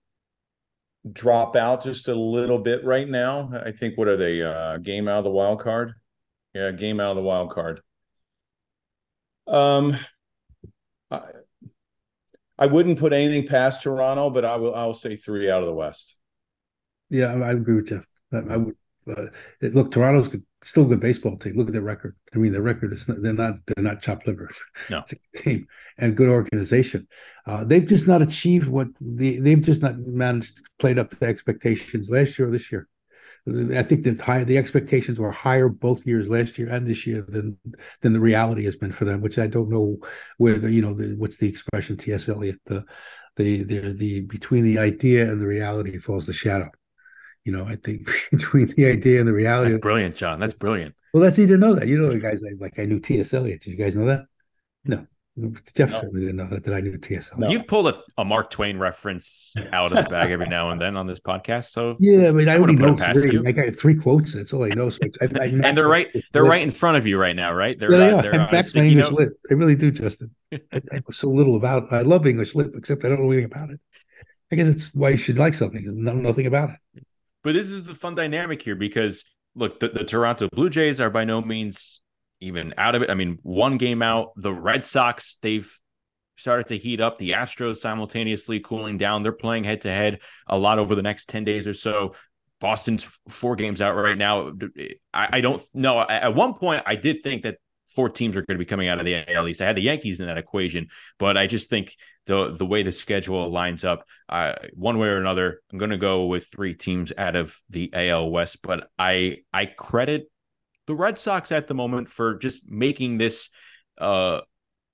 [1.12, 3.52] drop out just a little bit right now.
[3.66, 4.42] I think what are they?
[4.42, 5.94] Uh, game out of the wild card.
[6.54, 7.82] Yeah, game out of the wild card.
[9.48, 9.98] Um,
[11.12, 11.22] I,
[12.58, 14.76] I wouldn't put anything past Toronto, but I will.
[14.76, 16.18] I will say three out of the West.
[17.10, 18.06] Yeah, I, agree with Jeff.
[18.32, 18.76] I, I would
[19.10, 19.26] uh,
[19.62, 19.92] look.
[19.92, 21.56] Toronto's good, still a good baseball team.
[21.56, 22.16] Look at their record.
[22.34, 24.50] I mean, their record is not, they're not they're not chopped liver.
[24.90, 25.68] No, it's a team
[25.98, 27.08] and good organization.
[27.46, 31.28] Uh, they've just not achieved what the they've just not managed played up to the
[31.28, 32.88] expectations last year or this year.
[33.48, 37.26] I think that high, the expectations were higher both years last year and this year
[37.28, 37.58] than
[38.02, 39.22] than the reality has been for them.
[39.22, 39.98] Which I don't know
[40.38, 42.30] whether you know the, what's the expression T.S.
[42.30, 42.86] Eliot the
[43.38, 46.70] the the the between the idea and the reality falls the shadow.
[47.46, 49.72] You know, I think between the idea and the reality.
[49.72, 50.40] That's brilliant, John.
[50.40, 50.96] That's brilliant.
[51.14, 51.88] Well, that's easy to know that.
[51.88, 53.34] You know, the guys like, like I knew T.S.
[53.34, 53.62] Eliot.
[53.62, 54.26] Did you guys know that?
[54.86, 55.08] No,
[55.76, 56.02] Jeff no.
[56.02, 57.38] didn't know that, that I knew TSL.
[57.38, 57.50] No.
[57.50, 60.98] You've pulled a, a, Mark Twain reference out of the bag every now and then
[60.98, 61.70] on this podcast.
[61.70, 63.40] So yeah, I mean, I, I only know three.
[63.46, 64.34] I got three quotes.
[64.34, 64.90] That's all I know.
[64.90, 66.08] So I, I, and they're right.
[66.34, 67.80] They're right in front of you right now, right?
[67.80, 69.30] They're, yeah, they uh, they're uh, back my English lit.
[69.50, 70.32] I really do, Justin.
[70.54, 71.92] I, I, know so little about.
[71.94, 73.80] I love English lit, except I don't know anything about it.
[74.52, 77.04] I guess it's why you should like something and know nothing about it.
[77.44, 79.24] But this is the fun dynamic here because
[79.56, 82.02] look, the, the Toronto Blue Jays are by no means
[82.42, 83.10] even out of it.
[83.10, 84.32] I mean, one game out.
[84.36, 85.72] The Red Sox, they've
[86.38, 87.18] started to heat up.
[87.18, 89.24] The Astros simultaneously cooling down.
[89.24, 92.16] They're playing head to head a lot over the next 10 days or so.
[92.62, 94.52] Boston's four games out right now.
[95.14, 96.02] I, I don't know.
[96.02, 97.58] At one point, I did think that
[97.96, 99.62] four teams are going to be coming out of the AL East.
[99.62, 102.92] I had the Yankees in that equation, but I just think the the way the
[102.92, 107.12] schedule lines up, uh, one way or another, I'm going to go with three teams
[107.18, 108.60] out of the AL West.
[108.62, 110.30] But I I credit
[110.88, 113.50] the Red Sox at the moment for just making this
[114.00, 114.42] uh,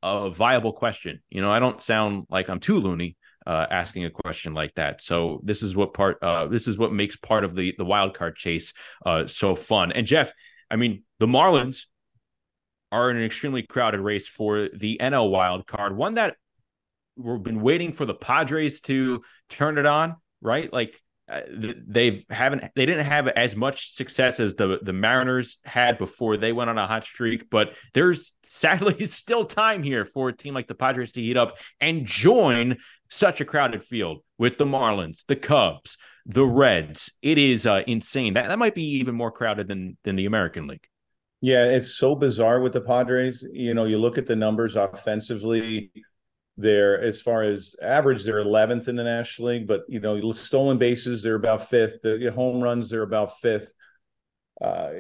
[0.04, 1.22] a viable question.
[1.30, 5.02] You know, I don't sound like I'm too loony uh, asking a question like that.
[5.02, 8.14] So this is what part uh, this is what makes part of the the wild
[8.14, 8.74] card chase
[9.06, 9.92] uh, so fun.
[9.92, 10.34] And Jeff,
[10.70, 11.86] I mean, the Marlins
[12.96, 16.36] are in an extremely crowded race for the NL wild card, one that
[17.18, 20.72] we've been waiting for the Padres to turn it on right?
[20.72, 21.42] Like uh,
[21.88, 26.54] they've haven't they didn't have as much success as the the Mariners had before they
[26.54, 30.68] went on a hot streak, but there's sadly still time here for a team like
[30.68, 32.78] the Padres to heat up and join
[33.10, 37.12] such a crowded field with the Marlins, the Cubs, the Reds.
[37.22, 38.36] It is uh, insane.
[38.36, 40.88] That that might be even more crowded than than the American League.
[41.42, 43.46] Yeah, it's so bizarre with the Padres.
[43.52, 45.92] You know, you look at the numbers offensively
[46.58, 50.78] they're as far as average, they're 11th in the National League, but you know, stolen
[50.78, 52.02] bases, they're about fifth.
[52.02, 53.72] The home runs, they're about fifth.
[54.62, 54.92] Uh,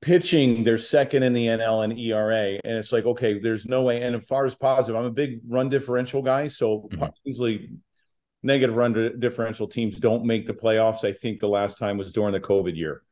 [0.00, 4.02] pitching, they're second in the NL and ERA, and it's like, okay, there's no way.
[4.02, 7.06] And as far as positive, I'm a big run differential guy, so mm-hmm.
[7.24, 7.70] usually
[8.44, 11.02] negative run differential teams don't make the playoffs.
[11.02, 13.02] I think the last time was during the COVID year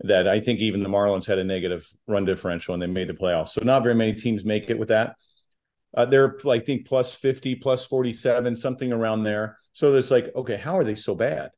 [0.00, 3.14] that I think even the Marlins had a negative run differential and they made the
[3.14, 3.50] playoffs.
[3.50, 5.16] So not very many teams make it with that.
[5.96, 9.58] Uh, they're, I think, plus 50, plus 47, something around there.
[9.72, 11.50] So it's like, okay, how are they so bad?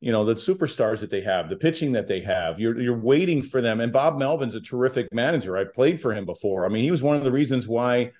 [0.00, 3.42] You know, the superstars that they have, the pitching that they have, you're you're waiting
[3.42, 3.80] for them.
[3.80, 5.56] And Bob Melvin's a terrific manager.
[5.56, 6.66] I played for him before.
[6.66, 8.12] I mean, he was one of the reasons why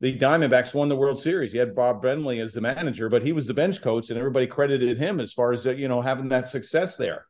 [0.00, 1.52] the Diamondbacks won the World Series.
[1.52, 4.46] He had Bob Brenly as the manager, but he was the bench coach, and everybody
[4.46, 7.26] credited him as far as you know having that success there.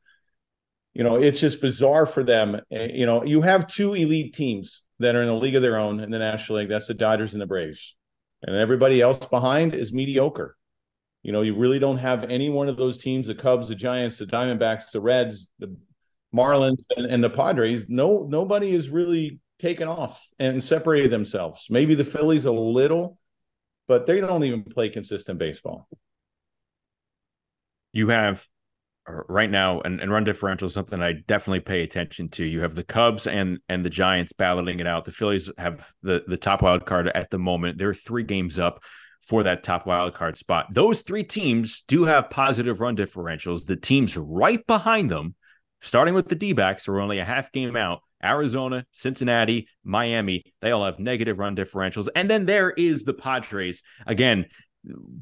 [0.95, 2.61] You know, it's just bizarre for them.
[2.71, 5.77] Eh, you know, you have two elite teams that are in a league of their
[5.77, 6.69] own in the National League.
[6.69, 7.95] That's the Dodgers and the Braves.
[8.43, 10.57] And everybody else behind is mediocre.
[11.23, 14.19] You know, you really don't have any one of those teams the Cubs, the Giants,
[14.19, 15.77] the Diamondbacks, the Reds, the
[16.35, 17.87] Marlins, and, and the Padres.
[17.89, 21.67] No, nobody is really taken off and separated themselves.
[21.69, 23.19] Maybe the Phillies a little,
[23.87, 25.87] but they don't even play consistent baseball.
[27.93, 28.47] You have
[29.29, 32.45] right now, and, and run differential is something I definitely pay attention to.
[32.45, 35.05] You have the Cubs and and the Giants battling it out.
[35.05, 37.79] The Phillies have the the top wild card at the moment.
[37.79, 38.83] They're three games up
[39.23, 40.67] for that top wild card spot.
[40.73, 43.67] Those three teams do have positive run differentials.
[43.67, 45.35] The teams right behind them,
[45.81, 48.01] starting with the D backs, are only a half game out.
[48.23, 52.09] Arizona, Cincinnati, Miami, they all have negative run differentials.
[52.15, 53.83] And then there is the Padres.
[54.07, 54.47] Again,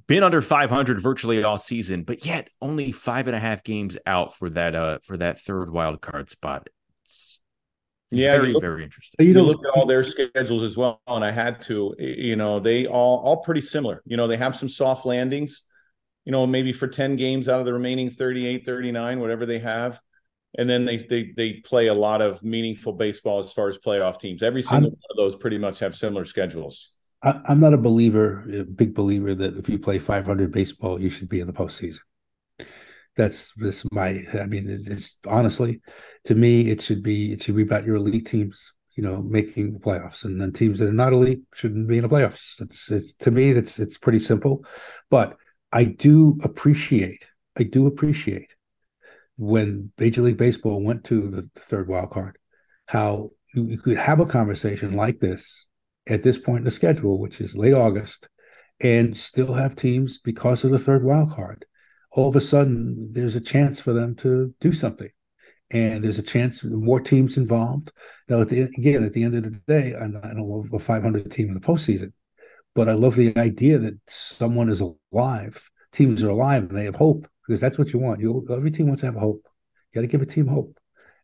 [0.06, 4.34] been under 500 virtually all season, but yet only five and a half games out
[4.34, 6.68] for that uh for that third wild card spot.
[7.04, 7.40] It's,
[8.10, 9.26] it's yeah, very look, very interesting.
[9.26, 12.86] You, look at all their schedules as well, and I had to, you know, they
[12.86, 14.02] all all pretty similar.
[14.06, 15.62] You know, they have some soft landings.
[16.24, 19.98] You know, maybe for 10 games out of the remaining 38, 39, whatever they have.
[20.58, 24.20] And then they they they play a lot of meaningful baseball as far as playoff
[24.20, 24.42] teams.
[24.42, 26.90] Every single I'm, one of those pretty much have similar schedules.
[27.22, 31.10] I, am not a believer, a big believer that if you play 500 baseball, you
[31.10, 32.00] should be in the postseason.
[33.16, 34.24] That's this my.
[34.40, 35.80] I mean, it's, it's, honestly,
[36.24, 39.72] to me, it should be it should be about your elite teams, you know, making
[39.72, 42.60] the playoffs, and then teams that are not elite shouldn't be in the playoffs.
[42.60, 44.64] It's, it's to me, that's it's pretty simple,
[45.10, 45.36] but
[45.72, 47.24] I do appreciate,
[47.58, 48.54] I do appreciate
[49.36, 52.38] when Major League Baseball went to the third wild card,
[52.86, 55.67] how you could have a conversation like this
[56.08, 58.28] at this point in the schedule, which is late August,
[58.80, 61.64] and still have teams because of the third wild card.
[62.12, 65.10] All of a sudden, there's a chance for them to do something,
[65.70, 67.92] and there's a chance more teams involved.
[68.28, 71.48] Now, at the, again, at the end of the day, I'm not, a 500 team
[71.48, 72.12] in the postseason,
[72.74, 75.70] but I love the idea that someone is alive.
[75.92, 78.20] Teams are alive and they have hope because that's what you want.
[78.20, 79.42] You every team wants to have hope.
[79.92, 80.78] You got to give a team hope.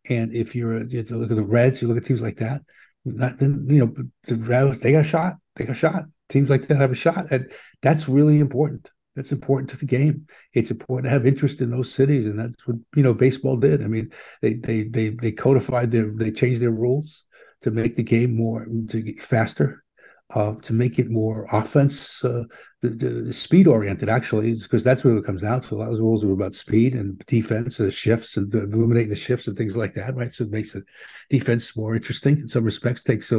[0.09, 2.61] And if you're you look at the Reds, you look at teams like that
[3.05, 3.93] not you know
[4.27, 5.35] they got a shot.
[5.55, 6.05] They got a shot.
[6.29, 8.89] Teams like that have a shot, and that's really important.
[9.15, 10.27] That's important to the game.
[10.53, 13.83] It's important to have interest in those cities, and that's what you know baseball did.
[13.83, 17.23] I mean, they they they they codified their they changed their rules
[17.61, 19.84] to make the game more to faster
[20.33, 22.43] uh, to make it more offense, uh,
[22.81, 25.75] the, the, speed oriented, actually, because that's what it comes down to.
[25.75, 29.47] A lot of rules were about speed and defense, and shifts, and eliminating the shifts
[29.47, 30.33] and things like that, right?
[30.33, 30.83] So it makes the
[31.29, 33.31] defense more interesting in some respects, takes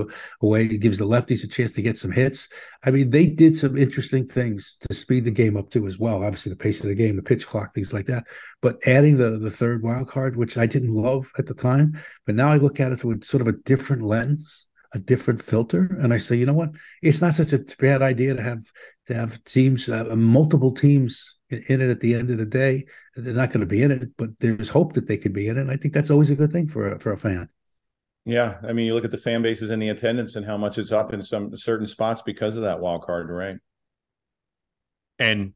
[0.42, 2.49] away, it gives the lefties a chance to get some hits.
[2.85, 6.22] I mean, they did some interesting things to speed the game up too, as well.
[6.22, 8.24] Obviously, the pace of the game, the pitch clock, things like that.
[8.62, 12.37] But adding the, the third wild card, which I didn't love at the time, but
[12.37, 15.97] now I look at it through sort of a different lens a different filter.
[16.01, 16.70] And i say you know what?
[17.03, 18.64] It's not such a bad idea to have
[19.07, 22.84] to have teams uh, multiple teams in it at the end of the day.
[23.14, 25.59] They're not going to be in it but there's hope that they could be in
[25.59, 25.62] it.
[25.62, 27.49] And i think that's always a good thing for a, for a fan.
[28.24, 28.59] Yeah.
[28.62, 30.93] I mean you look at the fan bases and the attendance and how much it's
[30.93, 33.57] up in some certain spots because of that wild card right?
[35.18, 35.55] And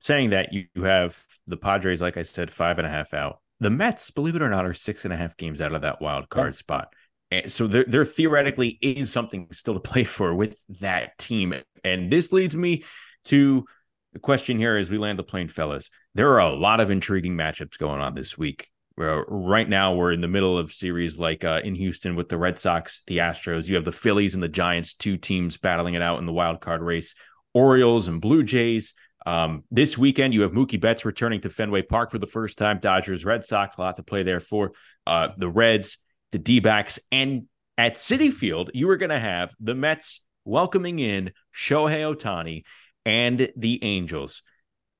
[0.00, 3.40] saying that you have the padres like i said five and a half out.
[3.58, 6.00] The mets believe it or not are six and a half games out of that
[6.02, 6.58] wild card yeah.
[6.58, 6.88] spot
[7.30, 11.54] and so there, there theoretically is something still to play for with that team.
[11.84, 12.84] And this leads me
[13.26, 13.64] to
[14.12, 17.36] the question here as we land the plane, fellas, there are a lot of intriguing
[17.36, 18.70] matchups going on this week.
[18.96, 22.58] right now, we're in the middle of series like uh, in Houston with the Red
[22.58, 23.68] Sox, the Astros.
[23.68, 26.60] You have the Phillies and the Giants, two teams battling it out in the wild
[26.60, 27.14] card race.
[27.52, 28.94] Orioles and Blue Jays.
[29.26, 32.78] Um, this weekend, you have Mookie Betts returning to Fenway Park for the first time.
[32.80, 34.72] Dodgers, Red Sox, a lot to play there for.
[35.06, 35.98] Uh, the Reds,
[36.32, 37.46] the D backs, and
[37.78, 42.64] at Citi Field, you are going to have the Mets welcoming in Shohei Ohtani
[43.04, 44.42] and the Angels.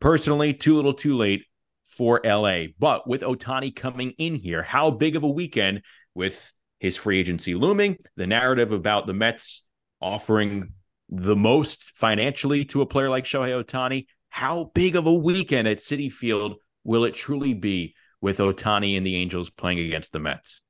[0.01, 1.45] Personally, too little too late
[1.87, 2.65] for LA.
[2.79, 5.83] But with Ohtani coming in here, how big of a weekend
[6.15, 9.63] with his free agency looming, the narrative about the Mets
[10.01, 10.73] offering
[11.09, 14.07] the most financially to a player like Shohei Ohtani?
[14.37, 19.07] how big of a weekend at Citi Field will it truly be with Ohtani and
[19.07, 20.61] the Angels playing against the Mets?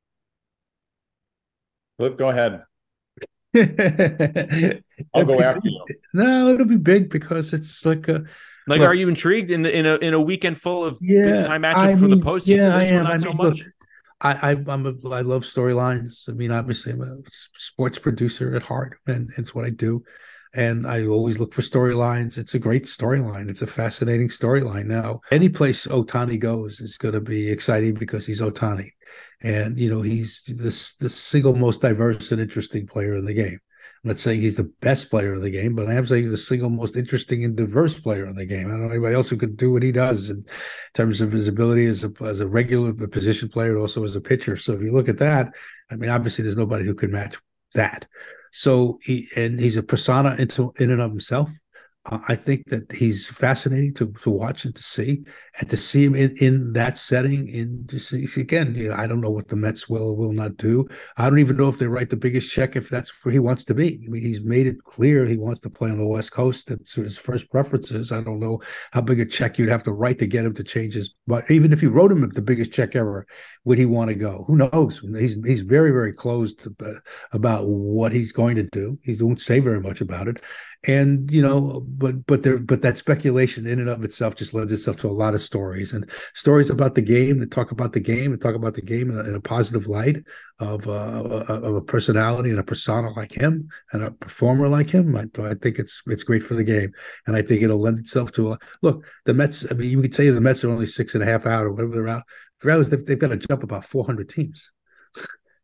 [1.99, 2.62] Flip, go ahead.
[5.14, 5.84] I'll go after you.
[6.12, 8.24] No, it'll be big because it's like a
[8.66, 8.80] like.
[8.80, 11.47] Look, are you intrigued in the in a in a weekend full of yeah, big
[11.47, 12.57] time matchup I for the postseason?
[12.59, 13.05] Yeah, I am.
[13.05, 13.59] Not I mean, so much.
[13.59, 13.66] Look,
[14.20, 16.28] I, I I'm a I love storylines.
[16.28, 17.16] I mean, obviously, I'm a
[17.55, 20.05] sports producer at heart, and it's what I do.
[20.55, 22.38] And I always look for storylines.
[22.38, 23.51] It's a great storyline.
[23.51, 24.86] It's a fascinating storyline.
[24.86, 28.90] Now, any place Ohtani goes is going to be exciting because he's Ohtani
[29.42, 33.59] and you know he's this the single most diverse and interesting player in the game.
[34.04, 36.30] I'm not saying he's the best player in the game, but I am saying he's
[36.30, 38.68] the single most interesting and diverse player in the game.
[38.68, 40.44] I don't know anybody else who could do what he does in
[40.94, 44.57] terms of his ability as a as a regular position player, also as a pitcher.
[44.57, 45.52] So if you look at that,
[45.90, 47.36] I mean, obviously there's nobody who can match
[47.74, 48.07] that.
[48.52, 51.50] So he and he's a persona into in and of himself.
[52.07, 55.24] Uh, I think that he's fascinating to, to watch and to see,
[55.59, 57.48] and to see him in, in that setting.
[57.48, 60.57] In just again, you know, I don't know what the Mets will or will not
[60.57, 60.86] do.
[61.16, 63.64] I don't even know if they write the biggest check if that's where he wants
[63.66, 64.00] to be.
[64.04, 66.68] I mean, he's made it clear he wants to play on the West Coast.
[66.68, 68.12] That's his first preferences.
[68.12, 68.61] I don't know
[68.92, 71.14] how big a check you'd have to write to get him to change his.
[71.26, 73.26] But even if you wrote him the biggest check ever,
[73.64, 74.44] would he want to go?
[74.46, 75.00] Who knows?
[75.18, 76.66] He's he's very very closed
[77.32, 78.98] about what he's going to do.
[79.02, 80.40] He won't say very much about it
[80.86, 84.72] and you know but but there but that speculation in and of itself just lends
[84.72, 88.01] itself to a lot of stories and stories about the game that talk about the
[88.01, 90.16] game and talk about the game in a, in a positive light
[90.59, 95.16] of, uh, of a personality and a persona like him and a performer like him.
[95.16, 96.92] I, I think it's it's great for the game.
[97.26, 100.16] And I think it'll lend itself to a look the Mets I mean you could
[100.18, 102.24] you the Mets are only six and a half out or whatever they're out.
[102.62, 104.70] They've, they've got to jump about 400 teams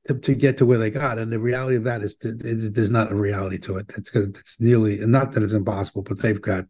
[0.07, 1.19] to, to get to where they got.
[1.19, 3.93] And the reality of that is, it, there's not a reality to it.
[3.97, 4.37] It's good.
[4.39, 6.65] It's nearly not that it's impossible, but they've got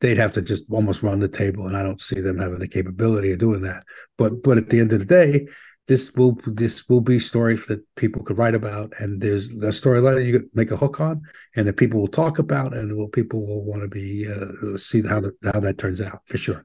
[0.00, 2.68] they'd have to just almost run the table, and I don't see them having the
[2.68, 3.84] capability of doing that.
[4.16, 5.46] But but at the end of the day,
[5.88, 10.24] this will this will be stories that people could write about, and there's a storyline
[10.24, 11.22] you could make a hook on,
[11.56, 15.02] and that people will talk about, and will people will want to be uh, see
[15.02, 16.64] how the, how that turns out for sure.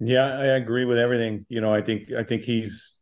[0.00, 1.44] Yeah, I agree with everything.
[1.48, 3.00] You know, I think I think he's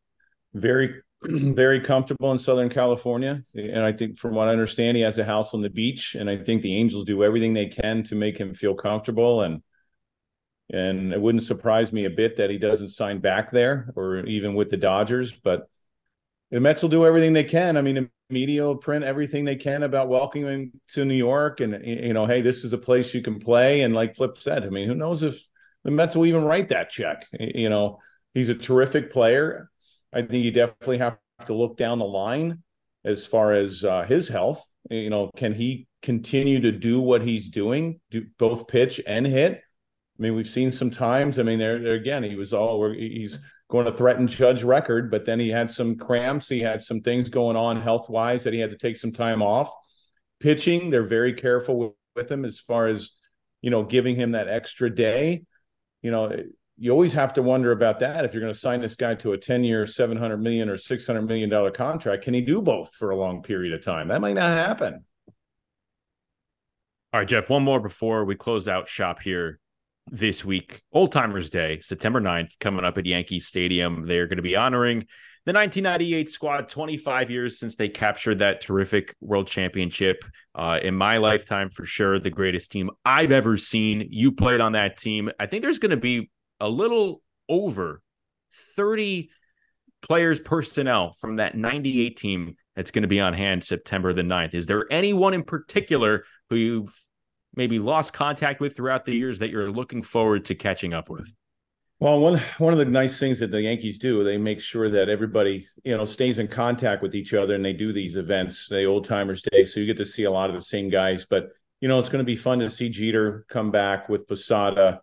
[0.54, 3.42] very very comfortable in Southern California.
[3.54, 6.14] And I think, from what I understand, he has a house on the beach.
[6.18, 9.42] And I think the Angels do everything they can to make him feel comfortable.
[9.42, 9.62] And
[10.70, 14.54] and it wouldn't surprise me a bit that he doesn't sign back there or even
[14.54, 15.32] with the Dodgers.
[15.32, 15.68] But
[16.50, 17.76] the Mets will do everything they can.
[17.76, 21.60] I mean, the media will print everything they can about welcoming him to New York.
[21.60, 23.82] And, you know, hey, this is a place you can play.
[23.82, 25.40] And like Flip said, I mean, who knows if
[25.84, 27.26] the Mets will even write that check?
[27.38, 28.00] You know,
[28.34, 29.70] he's a terrific player
[30.12, 32.62] I think you definitely have to look down the line
[33.04, 34.62] as far as uh, his health.
[34.90, 39.54] You know, can he continue to do what he's doing, do both pitch and hit?
[39.54, 41.38] I mean, we've seen some times.
[41.38, 43.38] I mean, there, there again, he was all he's
[43.68, 46.48] going to threaten Judge record, but then he had some cramps.
[46.48, 49.42] He had some things going on health wise that he had to take some time
[49.42, 49.70] off.
[50.40, 53.10] Pitching, they're very careful with, with him as far as
[53.66, 55.44] you know, giving him that extra day.
[56.00, 56.32] You know,
[56.78, 58.24] you always have to wonder about that.
[58.24, 61.22] If you're going to sign this guy to a 10 year, 700 million or 600
[61.22, 64.08] million dollar contract, can he do both for a long period of time?
[64.08, 65.04] That might not happen.
[67.12, 69.58] All right, Jeff, one more before we close out shop here
[70.10, 70.82] this week.
[70.92, 74.06] Old Timers Day, September 9th, coming up at Yankee Stadium.
[74.06, 75.06] They're going to be honoring
[75.46, 80.24] the 1998 squad, 25 years since they captured that terrific world championship.
[80.54, 84.08] Uh, in my lifetime, for sure, the greatest team I've ever seen.
[84.10, 85.30] You played on that team.
[85.38, 88.02] I think there's going to be a little over
[88.76, 89.30] 30
[90.02, 94.54] players personnel from that 98 team that's going to be on hand September the 9th.
[94.54, 97.02] Is there anyone in particular who you've
[97.54, 101.34] maybe lost contact with throughout the years that you're looking forward to catching up with?
[101.98, 105.08] Well, one one of the nice things that the Yankees do, they make sure that
[105.08, 108.84] everybody, you know, stays in contact with each other and they do these events, the
[108.84, 109.64] old timers day.
[109.64, 111.24] So you get to see a lot of the same guys.
[111.28, 111.48] But
[111.80, 115.00] you know, it's going to be fun to see Jeter come back with Posada,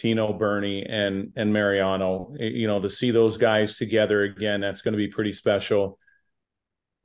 [0.00, 2.34] Tino, Bernie, and and Mariano.
[2.38, 5.98] You know, to see those guys together again, that's going to be pretty special.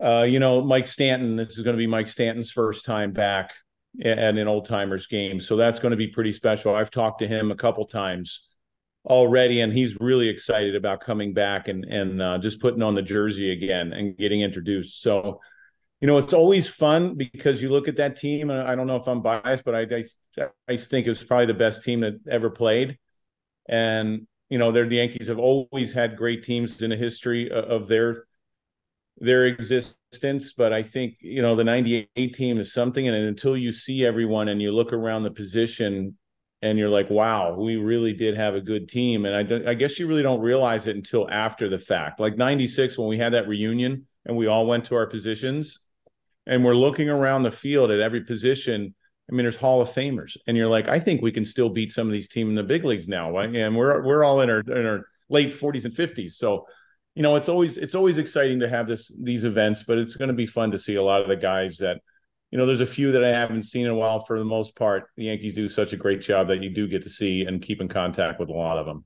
[0.02, 1.36] Uh, you know, Mike Stanton.
[1.36, 3.54] This is going to be Mike Stanton's first time back
[4.02, 6.74] at an old timers game, so that's going to be pretty special.
[6.74, 8.42] I've talked to him a couple times
[9.06, 13.02] already, and he's really excited about coming back and and uh, just putting on the
[13.02, 15.02] jersey again and getting introduced.
[15.02, 15.42] So
[16.02, 18.98] you know, it's always fun because you look at that team, and I don't know
[18.98, 22.20] if I'm biased, but I, I, I think it was probably the best team that
[22.30, 22.98] ever played.
[23.68, 27.88] And, you know, they're the Yankees have always had great teams in the history of
[27.88, 28.26] their
[29.18, 30.52] their existence.
[30.54, 33.08] But I think, you know, the 98 team is something.
[33.08, 36.18] And until you see everyone and you look around the position
[36.62, 39.26] and you're like, wow, we really did have a good team.
[39.26, 42.20] And I, I guess you really don't realize it until after the fact.
[42.20, 45.80] Like 96, when we had that reunion and we all went to our positions
[46.48, 48.94] and we're looking around the field at every position.
[49.30, 51.92] I mean, there's Hall of Famers, and you're like, I think we can still beat
[51.92, 53.36] some of these teams in the big leagues now.
[53.38, 56.34] And we're we're all in our in our late 40s and 50s.
[56.34, 56.68] So,
[57.16, 60.28] you know, it's always it's always exciting to have this these events, but it's going
[60.28, 62.02] to be fun to see a lot of the guys that,
[62.52, 64.20] you know, there's a few that I haven't seen in a while.
[64.20, 67.04] For the most part, the Yankees do such a great job that you do get
[67.04, 69.06] to see and keep in contact with a lot of them.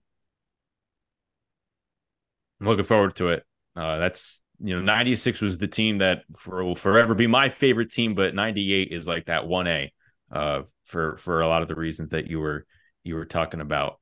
[2.59, 3.45] I'm looking forward to it.
[3.75, 7.91] Uh, that's you know, 96 was the team that for, will forever be my favorite
[7.91, 9.89] team, but 98 is like that 1A
[10.32, 12.66] uh, for for a lot of the reasons that you were
[13.03, 13.99] you were talking about.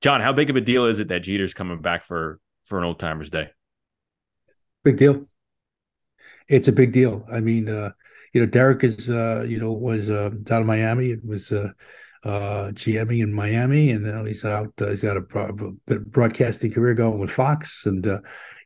[0.00, 2.84] John, how big of a deal is it that Jeter's coming back for for an
[2.84, 3.50] old timers day?
[4.82, 5.24] Big deal.
[6.48, 7.24] It's a big deal.
[7.32, 7.90] I mean, uh,
[8.32, 11.10] you know, Derek is uh, you know, was uh, out of Miami.
[11.10, 11.68] It was uh
[12.24, 14.72] uh, GMing in Miami, and now he's out.
[14.80, 18.18] Uh, he's got a broadcasting career going with Fox, and uh,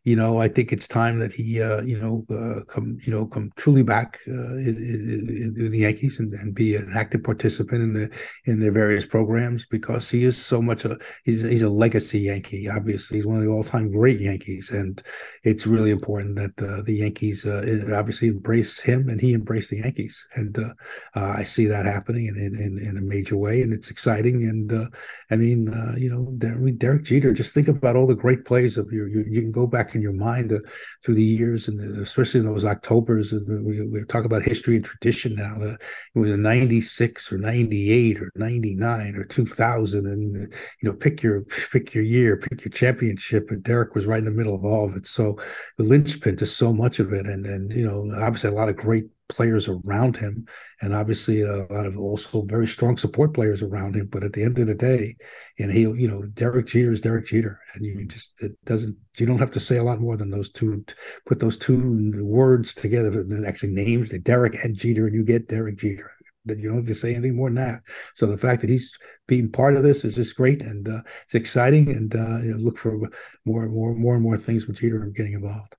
[0.06, 3.26] you know, I think it's time that he, uh, you know, uh, come, you know,
[3.26, 8.10] come truly back uh, the Yankees and, and be an active participant in the
[8.44, 12.70] in their various programs because he is so much a he's he's a legacy Yankee.
[12.70, 15.02] Obviously, he's one of the all time great Yankees, and
[15.42, 19.78] it's really important that uh, the Yankees uh, obviously embrace him and he embraced the
[19.78, 23.72] Yankees, and uh, uh, I see that happening in, in in a major way, and
[23.72, 24.44] it's exciting.
[24.44, 24.88] And
[25.32, 26.32] I mean, uh, you know,
[26.78, 27.32] Derek Jeter.
[27.32, 29.08] Just think about all the great plays of your.
[29.08, 30.58] You, you can go back in your mind uh,
[31.04, 33.32] through the years, and especially in those Octobers.
[33.32, 35.56] And we, we talk about history and tradition now.
[35.60, 35.74] Uh,
[36.14, 41.22] it was a '96 or '98 or '99 or 2000, and uh, you know, pick
[41.22, 41.42] your
[41.72, 43.50] pick your year, pick your championship.
[43.50, 45.06] And Derek was right in the middle of all of it.
[45.06, 45.38] So
[45.78, 48.76] the linchpin to so much of it, and and you know, obviously a lot of
[48.76, 50.46] great players around him,
[50.80, 54.06] and obviously a lot of also very strong support players around him.
[54.06, 55.16] But at the end of the day,
[55.58, 58.96] and he, you know, Derek Jeter is Derek Jeter, and you just it doesn't.
[59.18, 60.84] You don't have to say a lot more than those two.
[61.26, 65.48] Put those two words together, and actually names the Derek and Jeter, and you get
[65.48, 66.12] Derek Jeter.
[66.44, 67.80] That you don't have to say anything more than that.
[68.14, 68.96] So the fact that he's
[69.26, 72.58] being part of this is just great, and uh, it's exciting, and uh, you know,
[72.58, 72.96] look for
[73.44, 75.74] more, and more, more and more things with Jeter getting involved.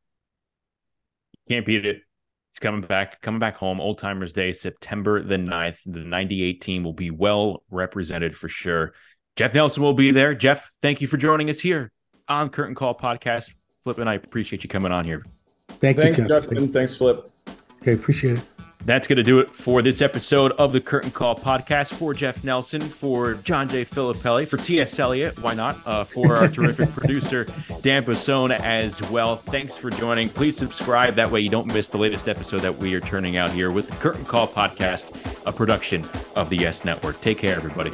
[1.47, 2.01] Can't beat it.
[2.57, 3.79] He's coming back, coming back home.
[3.79, 5.77] Old Timers Day, September the 9th.
[5.85, 8.93] The 98 team will be well represented for sure.
[9.35, 10.33] Jeff Nelson will be there.
[10.33, 11.91] Jeff, thank you for joining us here
[12.27, 13.51] on Curtain Call Podcast.
[13.83, 15.23] Flip and I appreciate you coming on here.
[15.67, 16.67] Thank Thanks, you, Justin.
[16.69, 17.27] Thanks, Flip.
[17.79, 18.56] Okay, appreciate it.
[18.85, 21.93] That's going to do it for this episode of the Curtain Call podcast.
[21.93, 23.83] For Jeff Nelson, for John J.
[23.83, 24.97] Filippelli, for T.S.
[24.97, 25.77] Eliot, why not?
[25.85, 27.45] Uh, for our terrific producer,
[27.81, 29.35] Dan Pasone, as well.
[29.35, 30.29] Thanks for joining.
[30.29, 31.15] Please subscribe.
[31.15, 33.89] That way you don't miss the latest episode that we are turning out here with
[33.89, 35.11] the Curtain Call podcast,
[35.45, 36.05] a production
[36.35, 37.19] of the Yes Network.
[37.19, 37.91] Take care, everybody.